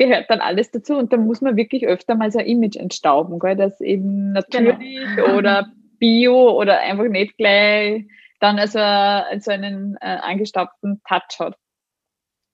[0.00, 3.38] gehört dann alles dazu und da muss man wirklich öfter mal so ein Image entstauben,
[3.38, 4.78] gell, dass eben natürlich
[5.14, 5.36] genau.
[5.36, 8.06] oder Bio oder einfach nicht gleich
[8.40, 11.54] dann also, also einen äh, angestaubten Touch hat.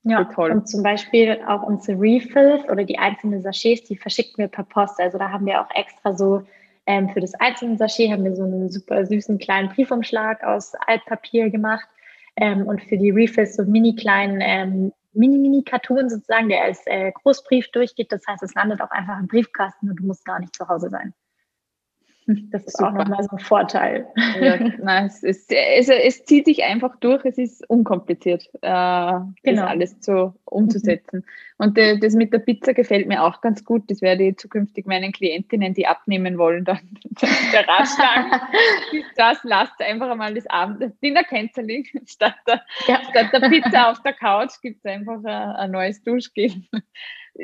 [0.03, 0.51] Ja, toll.
[0.51, 4.99] und zum Beispiel auch unsere Refills oder die einzelnen Sachets, die verschicken wir per Post.
[4.99, 6.43] Also da haben wir auch extra so
[6.85, 11.49] ähm, für das einzelne Sachet haben wir so einen super süßen kleinen Briefumschlag aus Altpapier
[11.49, 11.87] gemacht.
[12.35, 17.71] Ähm, und für die Refills so mini kleinen ähm, Mini-Mini-Karton sozusagen, der als äh, Großbrief
[17.71, 18.11] durchgeht.
[18.11, 20.89] Das heißt, es landet auch einfach im Briefkasten und du musst gar nicht zu Hause
[20.89, 21.13] sein.
[22.51, 22.89] Das ist Super.
[22.89, 24.05] auch nochmal so ein Vorteil.
[24.41, 29.33] Ja, nein, es, ist, es, es, zieht sich einfach durch, es ist unkompliziert, äh, genau.
[29.43, 31.17] das alles zu, umzusetzen.
[31.17, 31.23] Mhm.
[31.57, 33.83] Und äh, das mit der Pizza gefällt mir auch ganz gut.
[33.89, 36.79] Das werde ich zukünftig meinen Klientinnen, die abnehmen wollen, dann
[37.53, 38.41] der Ratschlag
[39.15, 43.01] das lasst einfach einmal das Abend, das Dinner canceling statt der, ja.
[43.09, 46.51] statt der Pizza auf der Couch gibt es einfach ein, ein neues Duschgel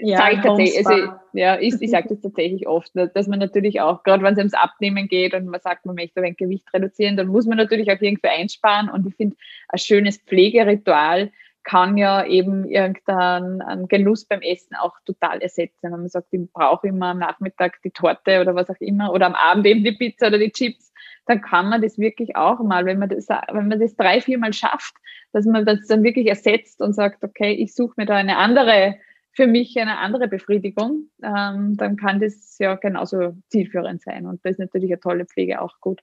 [0.02, 3.82] ja, sage ich tatsächlich, also, ja, ich, ich sage das tatsächlich oft, dass man natürlich
[3.82, 7.18] auch, gerade wenn es ums Abnehmen geht und man sagt, man möchte ein Gewicht reduzieren,
[7.18, 9.36] dann muss man natürlich auch irgendwie einsparen und ich finde,
[9.70, 11.32] ein schönes Pflegeritual
[11.64, 15.92] kann ja eben irgendeinen Genuss beim Essen auch total ersetzen.
[15.92, 19.26] Wenn man sagt, ich brauche immer am Nachmittag die Torte oder was auch immer oder
[19.26, 20.92] am Abend eben die Pizza oder die Chips,
[21.26, 24.38] dann kann man das wirklich auch mal, wenn man das, wenn man das drei, vier
[24.38, 24.94] Mal schafft,
[25.32, 28.96] dass man das dann wirklich ersetzt und sagt, okay, ich suche mir da eine andere
[29.34, 34.28] für mich eine andere Befriedigung, ähm, dann kann das ja genauso zielführend sein.
[34.28, 36.02] Und da ist natürlich eine tolle Pflege auch gut.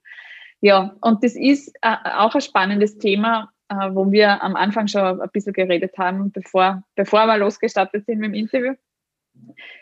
[0.61, 5.21] Ja, und das ist äh, auch ein spannendes Thema, äh, wo wir am Anfang schon
[5.21, 8.75] ein bisschen geredet haben, bevor, bevor wir losgestartet sind mit dem Interview,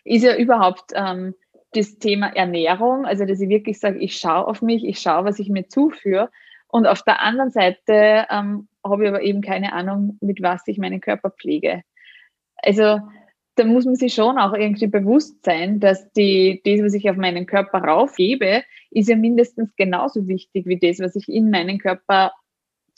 [0.05, 1.35] ist ja überhaupt ähm,
[1.73, 5.39] das Thema Ernährung, also dass ich wirklich sage, ich schaue auf mich, ich schaue, was
[5.39, 6.31] ich mir zuführe.
[6.69, 10.79] Und auf der anderen Seite ähm, habe ich aber eben keine Ahnung, mit was ich
[10.79, 11.83] meinen Körper pflege.
[12.57, 13.01] Also
[13.55, 17.17] da muss man sich schon auch irgendwie bewusst sein, dass die, das, was ich auf
[17.17, 22.33] meinen Körper raufgebe, ist ja mindestens genauso wichtig wie das, was ich in meinen Körper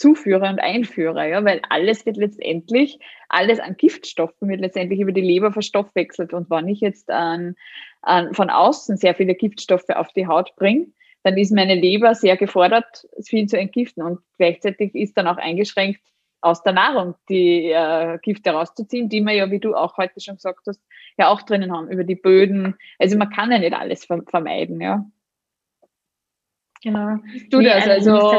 [0.01, 2.99] zuführe und einführe, ja, weil alles wird letztendlich,
[3.29, 7.55] alles an Giftstoffen wird letztendlich über die Leber verstoffwechselt und wenn ich jetzt an,
[8.01, 10.87] an, von außen sehr viele Giftstoffe auf die Haut bringe,
[11.23, 16.01] dann ist meine Leber sehr gefordert, viel zu entgiften und gleichzeitig ist dann auch eingeschränkt
[16.41, 20.37] aus der Nahrung die äh, Gifte rauszuziehen, die wir ja, wie du auch heute schon
[20.37, 20.81] gesagt hast,
[21.19, 22.77] ja auch drinnen haben, über die Böden.
[22.99, 25.05] Also man kann ja nicht alles vermeiden, ja.
[26.83, 27.17] Genau.
[27.51, 28.37] Du nee, das, also, also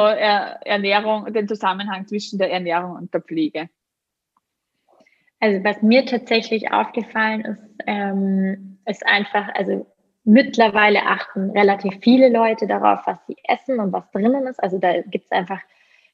[0.65, 3.69] Ernährung, den Zusammenhang zwischen der Ernährung und der Pflege.
[5.39, 9.87] Also was mir tatsächlich aufgefallen ist, ähm, ist einfach, also
[10.23, 14.61] mittlerweile achten relativ viele Leute darauf, was sie essen und was drinnen ist.
[14.61, 15.59] Also da gibt es einfach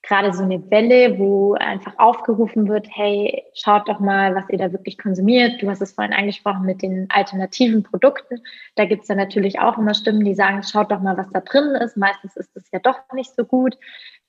[0.07, 4.71] gerade so eine Welle, wo einfach aufgerufen wird, hey, schaut doch mal, was ihr da
[4.71, 5.61] wirklich konsumiert.
[5.61, 8.41] Du hast es vorhin angesprochen mit den alternativen Produkten.
[8.75, 11.41] Da gibt es dann natürlich auch immer Stimmen, die sagen, schaut doch mal, was da
[11.41, 11.97] drin ist.
[11.97, 13.77] Meistens ist es ja doch nicht so gut.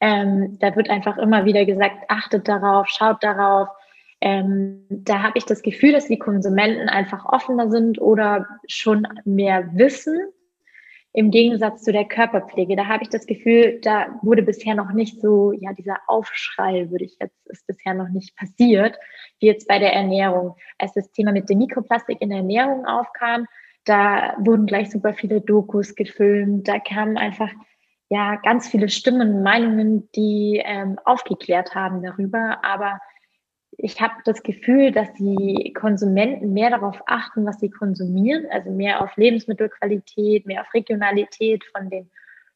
[0.01, 3.69] Ähm, da wird einfach immer wieder gesagt, achtet darauf, schaut darauf.
[4.21, 9.69] Ähm, da habe ich das Gefühl, dass die Konsumenten einfach offener sind oder schon mehr
[9.75, 10.19] wissen
[11.13, 12.77] im Gegensatz zu der Körperpflege.
[12.77, 17.05] Da habe ich das Gefühl, da wurde bisher noch nicht so, ja, dieser Aufschrei, würde
[17.05, 18.97] ich jetzt, ist bisher noch nicht passiert,
[19.41, 20.57] wie jetzt bei der Ernährung.
[20.79, 23.47] Als das Thema mit dem Mikroplastik in der Ernährung aufkam,
[23.85, 27.51] da wurden gleich super viele Dokus gefilmt, da kamen einfach
[28.11, 32.99] ja ganz viele Stimmen, Meinungen, die ähm, aufgeklärt haben darüber, aber
[33.81, 39.01] ich habe das Gefühl, dass die Konsumenten mehr darauf achten, was sie konsumieren, also mehr
[39.01, 42.11] auf Lebensmittelqualität, mehr auf Regionalität von den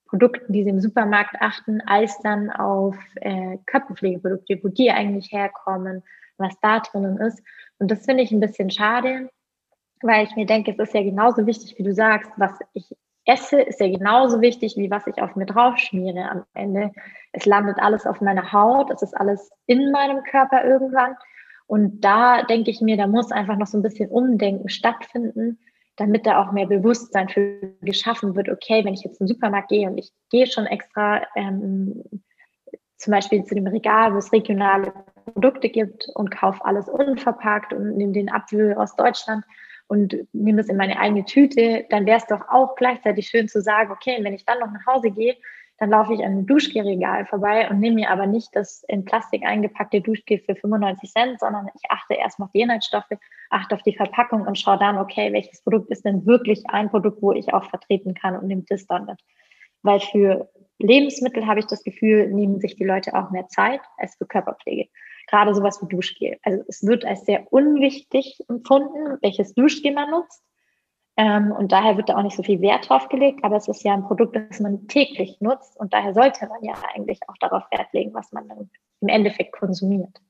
[0.06, 6.02] Produkten, die sie im Supermarkt achten, als dann auf äh, Körperpflegeprodukte, wo die eigentlich herkommen,
[6.38, 7.40] was da drinnen ist.
[7.78, 9.30] Und das finde ich ein bisschen schade,
[10.02, 13.60] weil ich mir denke, es ist ja genauso wichtig, wie du sagst, was ich esse,
[13.60, 16.92] ist ja genauso wichtig, wie was ich auf mir drauf schmiere am Ende.
[17.32, 21.16] Es landet alles auf meiner Haut, es ist alles in meinem Körper irgendwann.
[21.66, 25.58] Und da denke ich mir, da muss einfach noch so ein bisschen Umdenken stattfinden,
[25.96, 28.48] damit da auch mehr Bewusstsein für geschaffen wird.
[28.48, 32.02] Okay, wenn ich jetzt in den Supermarkt gehe und ich gehe schon extra ähm,
[32.96, 34.92] zum Beispiel zu dem Regal, wo es regionale
[35.24, 39.44] Produkte gibt und kaufe alles unverpackt und nehme den Apfel aus Deutschland
[39.92, 43.60] und nehme es in meine eigene Tüte, dann wäre es doch auch gleichzeitig schön zu
[43.60, 45.36] sagen, okay, wenn ich dann noch nach Hause gehe,
[45.76, 49.44] dann laufe ich an einem Duschgelregal vorbei und nehme mir aber nicht das in Plastik
[49.44, 53.18] eingepackte Duschgel für 95 Cent, sondern ich achte erstmal auf die Inhaltsstoffe,
[53.50, 57.20] achte auf die Verpackung und schaue dann, okay, welches Produkt ist denn wirklich ein Produkt,
[57.20, 59.20] wo ich auch vertreten kann und nehme das dann mit.
[59.82, 64.16] Weil für Lebensmittel habe ich das Gefühl, nehmen sich die Leute auch mehr Zeit als
[64.16, 64.88] für Körperpflege.
[65.28, 66.38] Gerade sowas wie Duschgel.
[66.42, 70.42] Also es wird als sehr unwichtig empfunden, welches Duschgel man nutzt.
[71.16, 73.84] Ähm, und daher wird da auch nicht so viel Wert drauf gelegt, aber es ist
[73.84, 77.70] ja ein Produkt, das man täglich nutzt und daher sollte man ja eigentlich auch darauf
[77.70, 78.70] Wert legen, was man dann
[79.00, 80.22] im Endeffekt konsumiert.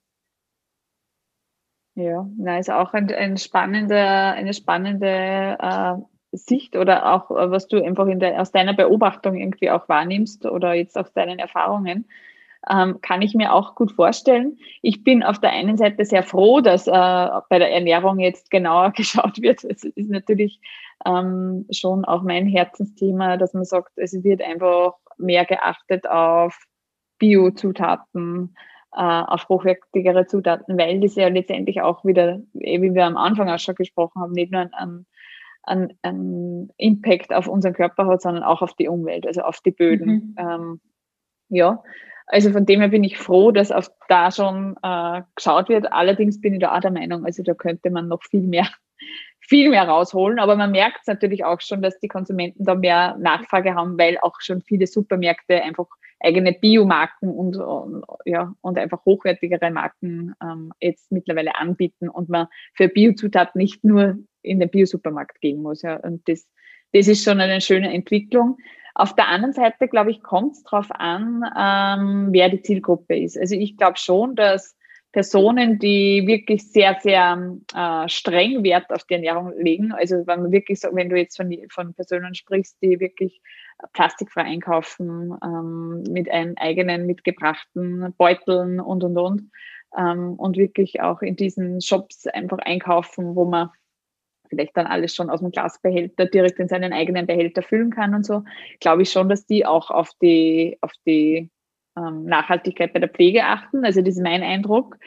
[1.95, 5.95] Ja, na, ist auch ein, ein spannende, eine spannende äh,
[6.33, 10.47] Sicht oder auch, äh, was du einfach in der, aus deiner Beobachtung irgendwie auch wahrnimmst
[10.47, 12.09] oder jetzt aus deinen Erfahrungen
[12.71, 14.59] ähm, kann ich mir auch gut vorstellen.
[14.83, 16.91] Ich bin auf der einen Seite sehr froh, dass äh,
[17.49, 19.65] bei der Ernährung jetzt genauer geschaut wird.
[19.65, 20.61] Es ist natürlich
[21.05, 26.57] ähm, schon auch mein Herzensthema, dass man sagt, es wird einfach mehr geachtet auf
[27.19, 28.55] Biozutaten,
[28.93, 33.49] äh, auf hochwertigere Zutaten, weil das ja letztendlich auch wieder, eh, wie wir am Anfang
[33.49, 35.07] auch schon gesprochen haben, nicht nur ein,
[35.65, 39.71] ein, ein Impact auf unseren Körper hat, sondern auch auf die Umwelt, also auf die
[39.71, 40.07] Böden.
[40.07, 40.35] Mhm.
[40.37, 40.81] Ähm,
[41.49, 41.83] ja,
[42.33, 45.93] also von dem her bin ich froh, dass auch da schon äh, geschaut wird.
[45.93, 48.67] Allerdings bin ich da auch der Meinung, also da könnte man noch viel mehr,
[49.41, 50.39] viel mehr rausholen.
[50.39, 54.17] Aber man merkt es natürlich auch schon, dass die Konsumenten da mehr Nachfrage haben, weil
[54.23, 55.87] auch schon viele Supermärkte einfach
[56.21, 62.47] eigene Biomarken und, und ja und einfach hochwertigere Marken ähm, jetzt mittlerweile anbieten und man
[62.73, 65.83] für Biozutaten nicht nur in den Biosupermarkt gehen muss.
[65.83, 65.97] Ja.
[65.97, 66.49] Und das,
[66.95, 68.57] das ist schon eine schöne Entwicklung.
[68.95, 73.39] Auf der anderen Seite, glaube ich, kommt es darauf an, ähm, wer die Zielgruppe ist.
[73.39, 74.77] Also ich glaube schon, dass
[75.13, 80.53] Personen, die wirklich sehr, sehr äh, streng Wert auf die Ernährung legen, also wenn man
[80.53, 83.43] wirklich so, wenn du jetzt von, von Personen sprichst, die wirklich
[83.93, 89.51] plastikfrei einkaufen, ähm, mit einem eigenen mitgebrachten Beuteln und und und
[89.97, 93.71] ähm, und wirklich auch in diesen Shops einfach einkaufen, wo man
[94.53, 98.27] vielleicht dann alles schon aus dem Glasbehälter direkt in seinen eigenen Behälter füllen kann und
[98.27, 98.45] so,
[98.81, 101.51] glaube ich schon, dass die auch auf die, auf die
[101.97, 103.85] ähm, Nachhaltigkeit bei der Pflege achten.
[103.85, 104.99] Also das ist mein Eindruck.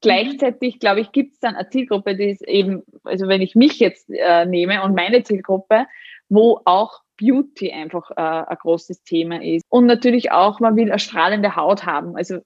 [0.00, 3.78] Gleichzeitig, glaube ich, gibt es dann eine Zielgruppe, die ist eben, also wenn ich mich
[3.78, 5.86] jetzt äh, nehme und meine Zielgruppe,
[6.28, 8.14] wo auch Beauty einfach äh,
[8.50, 9.64] ein großes Thema ist.
[9.68, 12.16] Und natürlich auch, man will eine strahlende Haut haben.
[12.16, 12.38] Also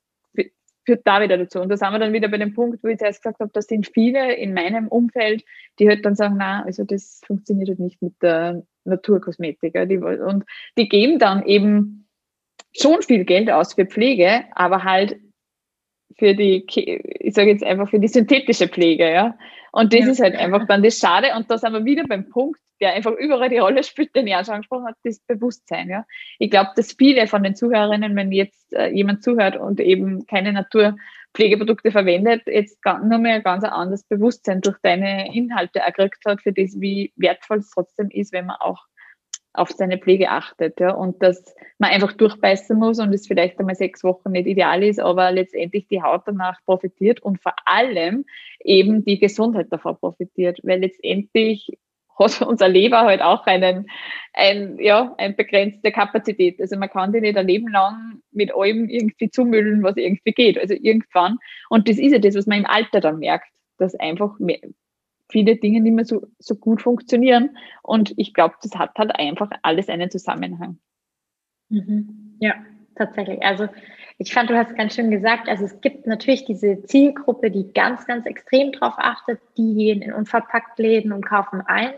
[0.87, 1.61] führt da wieder dazu.
[1.61, 3.61] Und da sind wir dann wieder bei dem Punkt, wo ich zuerst gesagt habe, da
[3.61, 5.45] sind viele in meinem Umfeld,
[5.79, 9.75] die halt dann sagen, na, also das funktioniert halt nicht mit der Naturkosmetik.
[9.75, 10.45] Und
[10.79, 12.09] die geben dann eben
[12.73, 15.19] schon viel Geld aus für Pflege, aber halt
[16.19, 16.65] für die,
[17.21, 19.37] ich sage jetzt einfach für die synthetische Pflege, ja.
[19.73, 20.13] Und das ja.
[20.13, 21.35] ist halt einfach dann das Schade.
[21.37, 24.35] Und da sind wir wieder beim Punkt, der einfach überall die Rolle spielt, den ich
[24.35, 25.89] auch schon angesprochen habe, das Bewusstsein.
[25.89, 26.05] Ja.
[26.39, 30.53] Ich glaube, dass viele von den Zuhörerinnen, wenn jetzt äh, jemand zuhört und eben keine
[30.53, 36.81] Naturpflegeprodukte verwendet, jetzt nur mehr ganz anderes Bewusstsein durch deine Inhalte erkriegt hat, für das,
[36.81, 38.87] wie wertvoll es trotzdem ist, wenn man auch
[39.57, 40.79] auf seine Pflege achtet.
[40.81, 44.83] Ja, und dass man einfach durchbeißen muss und es vielleicht einmal sechs Wochen nicht ideal
[44.83, 48.25] ist, aber letztendlich die Haut danach profitiert und vor allem
[48.63, 51.79] eben die Gesundheit davon profitiert, weil letztendlich
[52.19, 53.87] hat unser Leber halt auch einen,
[54.33, 56.61] ein, ja, eine begrenzte Kapazität.
[56.61, 60.59] Also man kann die nicht ein Leben lang mit allem irgendwie zumüllen, was irgendwie geht.
[60.59, 61.39] Also irgendwann.
[61.69, 63.49] Und das ist ja das, was man im Alter dann merkt,
[63.79, 64.61] dass einfach mehr,
[65.29, 67.57] viele Dinge nicht mehr so, so gut funktionieren.
[67.83, 70.79] Und ich glaube, das hat halt einfach alles einen Zusammenhang.
[71.69, 72.37] Mhm.
[72.41, 72.55] Ja,
[72.95, 73.43] tatsächlich.
[73.43, 73.69] Also
[74.19, 78.07] ich fand, du hast ganz schön gesagt, also es gibt natürlich diese Zielgruppe, die ganz,
[78.07, 81.93] ganz extrem drauf achtet, die gehen in unverpackt Läden und kaufen ein.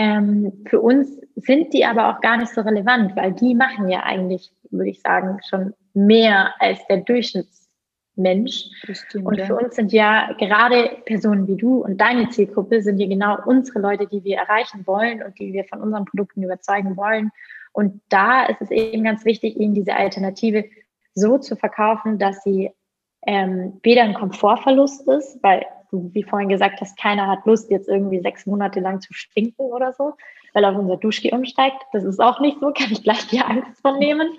[0.00, 4.02] Ähm, für uns sind die aber auch gar nicht so relevant, weil die machen ja
[4.02, 8.70] eigentlich, würde ich sagen, schon mehr als der Durchschnittsmensch.
[8.92, 13.06] Stimmt, und für uns sind ja gerade Personen wie du und deine Zielgruppe sind ja
[13.06, 17.30] genau unsere Leute, die wir erreichen wollen und die wir von unseren Produkten überzeugen wollen.
[17.72, 20.64] Und da ist es eben ganz wichtig, ihnen diese Alternative
[21.12, 22.70] so zu verkaufen, dass sie
[23.26, 27.88] ähm, weder ein Komfortverlust ist, weil du, wie vorhin gesagt hast, keiner hat Lust, jetzt
[27.88, 30.14] irgendwie sechs Monate lang zu stinken oder so,
[30.54, 31.76] weil auf unser Duschgel umsteigt.
[31.92, 34.30] Das ist auch nicht so, kann ich gleich die Angst von nehmen.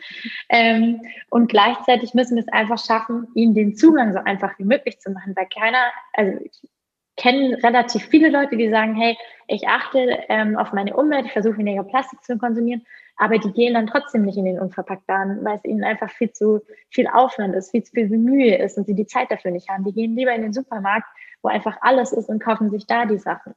[0.49, 4.99] Ähm, und gleichzeitig müssen wir es einfach schaffen, ihnen den Zugang so einfach wie möglich
[4.99, 6.69] zu machen, weil keiner, also ich
[7.17, 11.57] kenne relativ viele Leute, die sagen, hey, ich achte ähm, auf meine Umwelt, ich versuche
[11.57, 12.85] weniger Plastik zu konsumieren,
[13.17, 16.61] aber die gehen dann trotzdem nicht in den Unverpacktladen, weil es ihnen einfach viel zu
[16.89, 19.83] viel Aufwand ist, viel zu viel Mühe ist und sie die Zeit dafür nicht haben.
[19.83, 21.07] Die gehen lieber in den Supermarkt,
[21.41, 23.53] wo einfach alles ist und kaufen sich da die Sachen.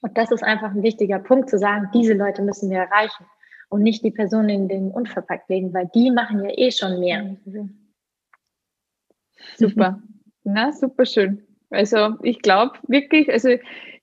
[0.00, 3.24] Und das ist einfach ein wichtiger Punkt zu sagen, diese Leute müssen wir erreichen
[3.68, 7.36] und nicht die Personen in den unverpackt legen, weil die machen ja eh schon mehr.
[9.56, 10.00] Super.
[10.44, 11.46] Na, super schön.
[11.72, 13.50] Also ich glaube wirklich, also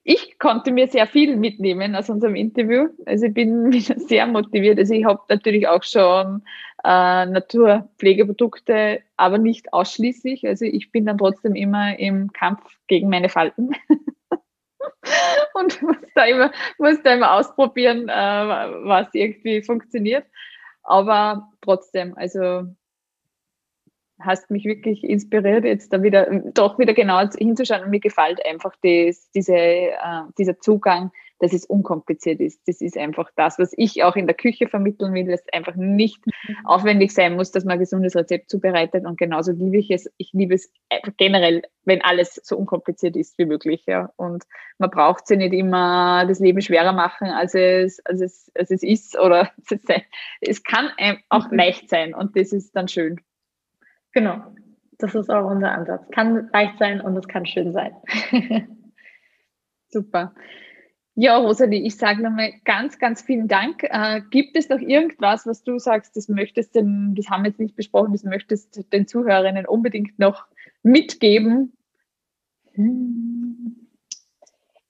[0.03, 2.87] ich konnte mir sehr viel mitnehmen aus unserem Interview.
[3.05, 4.79] Also ich bin sehr motiviert.
[4.79, 6.43] Also ich habe natürlich auch schon
[6.83, 10.47] äh, Naturpflegeprodukte, aber nicht ausschließlich.
[10.47, 13.71] Also ich bin dann trotzdem immer im Kampf gegen meine Falten.
[15.53, 20.25] und muss da immer, muss da immer ausprobieren, äh, was irgendwie funktioniert.
[20.83, 22.63] Aber trotzdem, also
[24.19, 27.83] hast mich wirklich inspiriert, jetzt da wieder doch wieder genau hinzuschauen.
[27.83, 32.61] Und mir gefällt einfach das, diese, äh, dieser Zugang, dass es unkompliziert ist.
[32.67, 36.25] Das ist einfach das, was ich auch in der Küche vermitteln will, dass einfach nicht
[36.25, 36.55] mhm.
[36.65, 39.05] aufwendig sein muss, dass man ein gesundes Rezept zubereitet.
[39.05, 40.11] Und genauso liebe ich es.
[40.17, 43.83] Ich liebe es einfach generell, wenn alles so unkompliziert ist wie möglich.
[43.87, 44.11] Ja.
[44.17, 44.43] Und
[44.77, 48.83] man braucht sich nicht immer das Leben schwerer machen, als es, als es, als es
[48.83, 49.17] ist.
[49.17, 49.49] Oder
[50.41, 50.89] es kann
[51.29, 51.57] auch mhm.
[51.57, 53.21] leicht sein und das ist dann schön.
[54.11, 54.43] Genau,
[54.97, 56.09] das ist auch unser Ansatz.
[56.11, 57.93] Kann leicht sein und es kann schön sein.
[59.89, 60.33] Super.
[61.15, 63.83] Ja, Rosalie, ich sage nochmal ganz, ganz vielen Dank.
[63.83, 67.59] Äh, gibt es noch irgendwas, was du sagst, das möchtest, denn, das haben wir jetzt
[67.59, 70.47] nicht besprochen, das möchtest den Zuhörerinnen unbedingt noch
[70.81, 71.73] mitgeben?
[72.73, 73.28] Hm.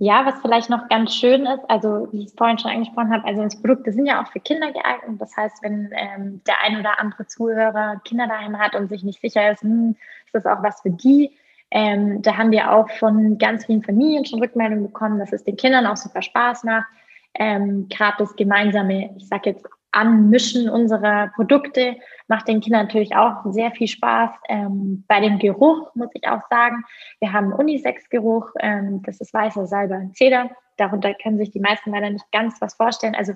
[0.01, 3.25] Ja, was vielleicht noch ganz schön ist, also wie ich es vorhin schon angesprochen habe,
[3.27, 5.19] also unsere Produkte sind ja auch für Kinder geeignet.
[5.19, 9.19] Das heißt, wenn ähm, der ein oder andere Zuhörer Kinder daheim hat und sich nicht
[9.19, 11.31] sicher ist, hm, ist das auch was für die,
[11.71, 15.57] ähm, da haben wir auch von ganz vielen Familien schon Rückmeldungen bekommen, dass es den
[15.57, 16.87] Kindern auch super Spaß macht.
[17.33, 21.95] Ähm, Gerade das gemeinsame, ich sage jetzt Anmischen unserer Produkte
[22.27, 24.29] macht den Kindern natürlich auch sehr viel Spaß.
[24.47, 26.83] Ähm, bei dem Geruch muss ich auch sagen,
[27.19, 30.51] wir haben Unisex-Geruch, ähm, das ist weißer Salbe und Zeder.
[30.77, 33.15] Darunter können sich die meisten leider nicht ganz was vorstellen.
[33.15, 33.33] Also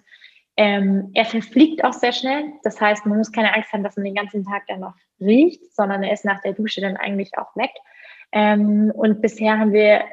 [0.56, 2.54] ähm, er verfliegt auch sehr schnell.
[2.64, 5.74] Das heißt, man muss keine Angst haben, dass man den ganzen Tag dann noch riecht,
[5.74, 7.72] sondern er ist nach der Dusche dann eigentlich auch weg.
[8.32, 10.04] Ähm, und bisher haben wir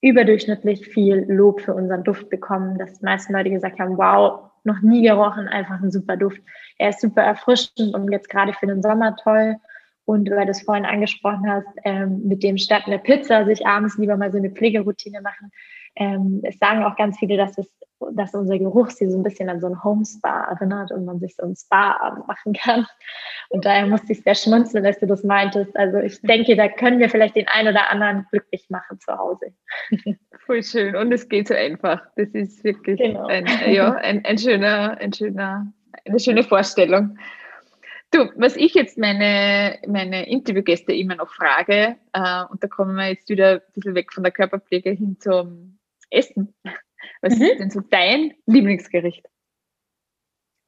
[0.00, 4.82] überdurchschnittlich viel Lob für unseren Duft bekommen, dass die meisten Leute gesagt haben, wow, noch
[4.82, 6.40] nie gerochen, einfach ein super Duft.
[6.78, 9.56] Er ist super erfrischend und jetzt gerade für den Sommer toll.
[10.04, 13.98] Und weil du es vorhin angesprochen hast, ähm, mit dem statt einer Pizza sich abends
[13.98, 15.50] lieber mal so eine Pflegeroutine machen.
[15.96, 17.66] Ähm, es sagen auch ganz viele, dass, es,
[18.12, 21.34] dass unser Geruch sie so ein bisschen an so ein Home-Spa erinnert und man sich
[21.36, 22.86] so ein Spa-Abend machen kann.
[23.48, 25.74] Und daher musste ich sehr schmunzeln, als du das meintest.
[25.76, 29.54] Also ich denke, da können wir vielleicht den einen oder anderen glücklich machen zu Hause.
[30.44, 30.94] Voll schön.
[30.96, 32.02] Und es geht so einfach.
[32.16, 33.26] Das ist wirklich genau.
[33.26, 35.72] ein, ja, ein, ein schöner, ein schöner,
[36.04, 37.16] eine schöne Vorstellung.
[38.10, 43.08] Du, was ich jetzt meine, meine Interviewgäste immer noch frage, äh, und da kommen wir
[43.08, 45.75] jetzt wieder ein bisschen weg von der Körperpflege hin zum
[46.10, 46.54] Essen.
[47.22, 47.42] Was mhm.
[47.42, 49.26] ist denn so dein Lieblingsgericht?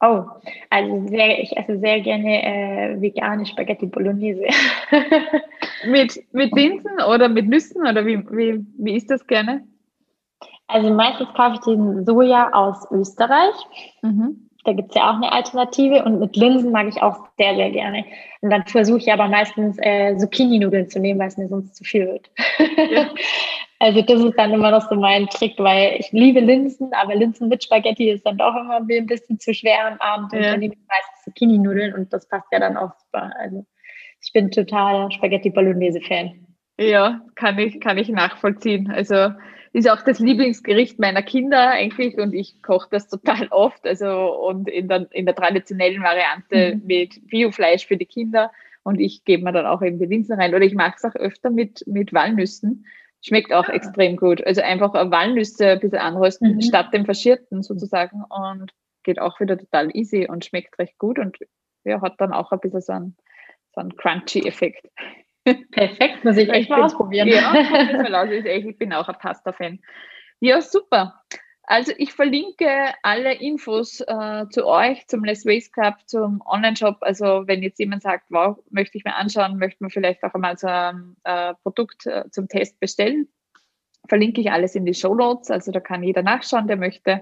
[0.01, 0.23] Oh,
[0.69, 4.45] also sehr, ich esse sehr gerne äh, vegane Spaghetti Bolognese.
[5.87, 9.67] mit, mit Linsen oder mit Nüssen oder wie, wie, wie ist das gerne?
[10.67, 13.55] Also meistens kaufe ich den Soja aus Österreich.
[14.01, 14.48] Mhm.
[14.65, 17.71] Da gibt es ja auch eine Alternative und mit Linsen mag ich auch sehr, sehr
[17.71, 18.03] gerne.
[18.41, 21.83] Und dann versuche ich aber meistens äh, Zucchini-Nudeln zu nehmen, weil es mir sonst zu
[21.83, 22.29] viel wird.
[22.91, 23.09] Ja.
[23.79, 27.47] also das ist dann immer noch so mein Trick, weil ich liebe Linsen, aber Linsen
[27.47, 30.33] mit Spaghetti ist dann doch immer ein bisschen zu schwer am Abend.
[30.33, 33.31] Und dann nehme ich meistens Zucchini-Nudeln und das passt ja dann auch super.
[33.39, 33.65] Also
[34.21, 36.47] ich bin totaler Spaghetti-Bolognese-Fan.
[36.79, 38.91] Ja, kann ich, kann ich nachvollziehen.
[38.91, 39.31] Also
[39.71, 43.85] ist auch das Lieblingsgericht meiner Kinder eigentlich und ich koche das total oft.
[43.85, 46.85] Also und in der, in der traditionellen Variante mhm.
[46.85, 48.51] mit Biofleisch für die Kinder
[48.83, 50.55] und ich gebe mir dann auch eben die Linsen rein.
[50.55, 52.85] Oder ich mache es auch öfter mit, mit Walnüssen.
[53.21, 53.73] Schmeckt auch ja.
[53.73, 54.45] extrem gut.
[54.45, 56.61] Also einfach Walnüsse ein bisschen anrösten mhm.
[56.61, 58.71] statt dem Verschierten sozusagen und
[59.03, 61.37] geht auch wieder total easy und schmeckt recht gut und
[61.83, 63.17] ja, hat dann auch ein bisschen so einen,
[63.73, 64.87] so einen Crunchy-Effekt.
[65.71, 67.27] Perfekt, muss ich echt mal ausprobieren.
[67.27, 69.79] Ja, also ich bin auch ein Pasta-Fan.
[70.39, 71.21] Ja, super.
[71.63, 72.67] Also ich verlinke
[73.03, 76.97] alle Infos äh, zu euch, zum Less Waste Club, zum Online-Shop.
[77.01, 80.57] Also wenn jetzt jemand sagt, wow, möchte ich mir anschauen, möchte man vielleicht auch einmal
[80.57, 83.27] so ein äh, Produkt äh, zum Test bestellen,
[84.07, 85.51] verlinke ich alles in die Show Notes.
[85.51, 87.21] Also da kann jeder nachschauen, der möchte.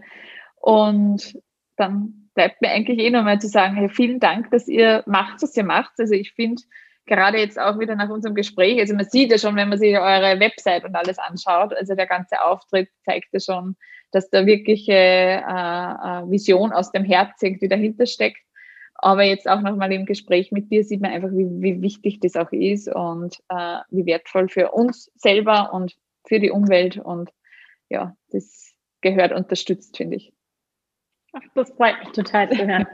[0.55, 1.38] Und
[1.75, 5.57] dann bleibt mir eigentlich eh nochmal zu sagen, hey, vielen Dank, dass ihr macht, was
[5.57, 5.93] ihr macht.
[5.97, 6.61] Also ich finde,
[7.08, 9.97] gerade jetzt auch wieder nach unserem Gespräch, also man sieht ja schon, wenn man sich
[9.97, 13.76] eure Website und alles anschaut, also der ganze Auftritt zeigt ja schon,
[14.12, 18.41] dass da wirkliche äh, äh, Vision aus dem Herz irgendwie dahinter steckt.
[18.99, 22.36] Aber jetzt auch nochmal im Gespräch mit dir sieht man einfach, wie, wie wichtig das
[22.36, 25.95] auch ist und äh, wie wertvoll für uns selber und
[26.28, 26.97] für die Umwelt.
[26.97, 27.30] Und
[27.89, 30.34] ja, das gehört unterstützt, finde ich.
[31.34, 32.88] Ach, das freut mich total zu hören.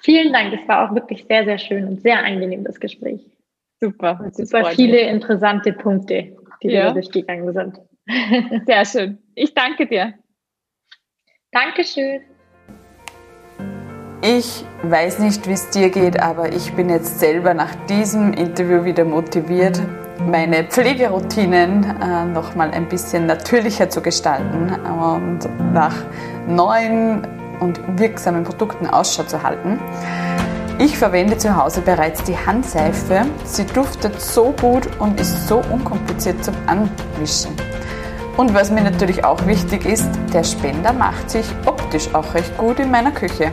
[0.00, 0.52] Vielen Dank.
[0.52, 3.20] Das war auch wirklich sehr, sehr schön und sehr angenehm, das Gespräch.
[3.80, 4.20] Super.
[4.22, 5.08] Und super viele mich.
[5.08, 6.86] interessante Punkte, die ja.
[6.86, 7.80] wir durchgegangen sind.
[8.66, 9.18] Sehr schön.
[9.34, 10.14] Ich danke dir.
[11.52, 12.20] Dankeschön.
[14.22, 18.84] Ich weiß nicht, wie es dir geht, aber ich bin jetzt selber nach diesem Interview
[18.84, 19.80] wieder motiviert,
[20.18, 25.96] meine Pflegeroutinen äh, nochmal ein bisschen natürlicher zu gestalten und nach
[26.46, 27.26] neuen
[27.60, 29.80] und wirksamen Produkten Ausschau zu halten.
[30.82, 33.26] Ich verwende zu Hause bereits die Handseife.
[33.44, 37.54] Sie duftet so gut und ist so unkompliziert zum Anwischen.
[38.38, 42.80] Und was mir natürlich auch wichtig ist, der Spender macht sich optisch auch recht gut
[42.80, 43.52] in meiner Küche.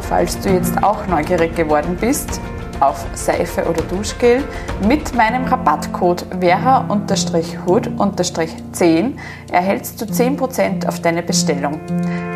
[0.00, 2.40] Falls du jetzt auch neugierig geworden bist,
[2.80, 4.42] auf Seife oder Duschgel
[4.86, 9.12] mit meinem Rabattcode vera-hood-10
[9.52, 11.78] erhältst du 10% auf deine Bestellung.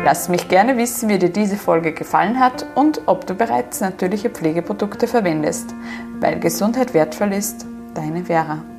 [0.03, 4.29] Lass mich gerne wissen, wie dir diese Folge gefallen hat und ob du bereits natürliche
[4.29, 5.73] Pflegeprodukte verwendest,
[6.19, 7.65] weil Gesundheit wertvoll ist.
[7.95, 8.74] Deine Vera.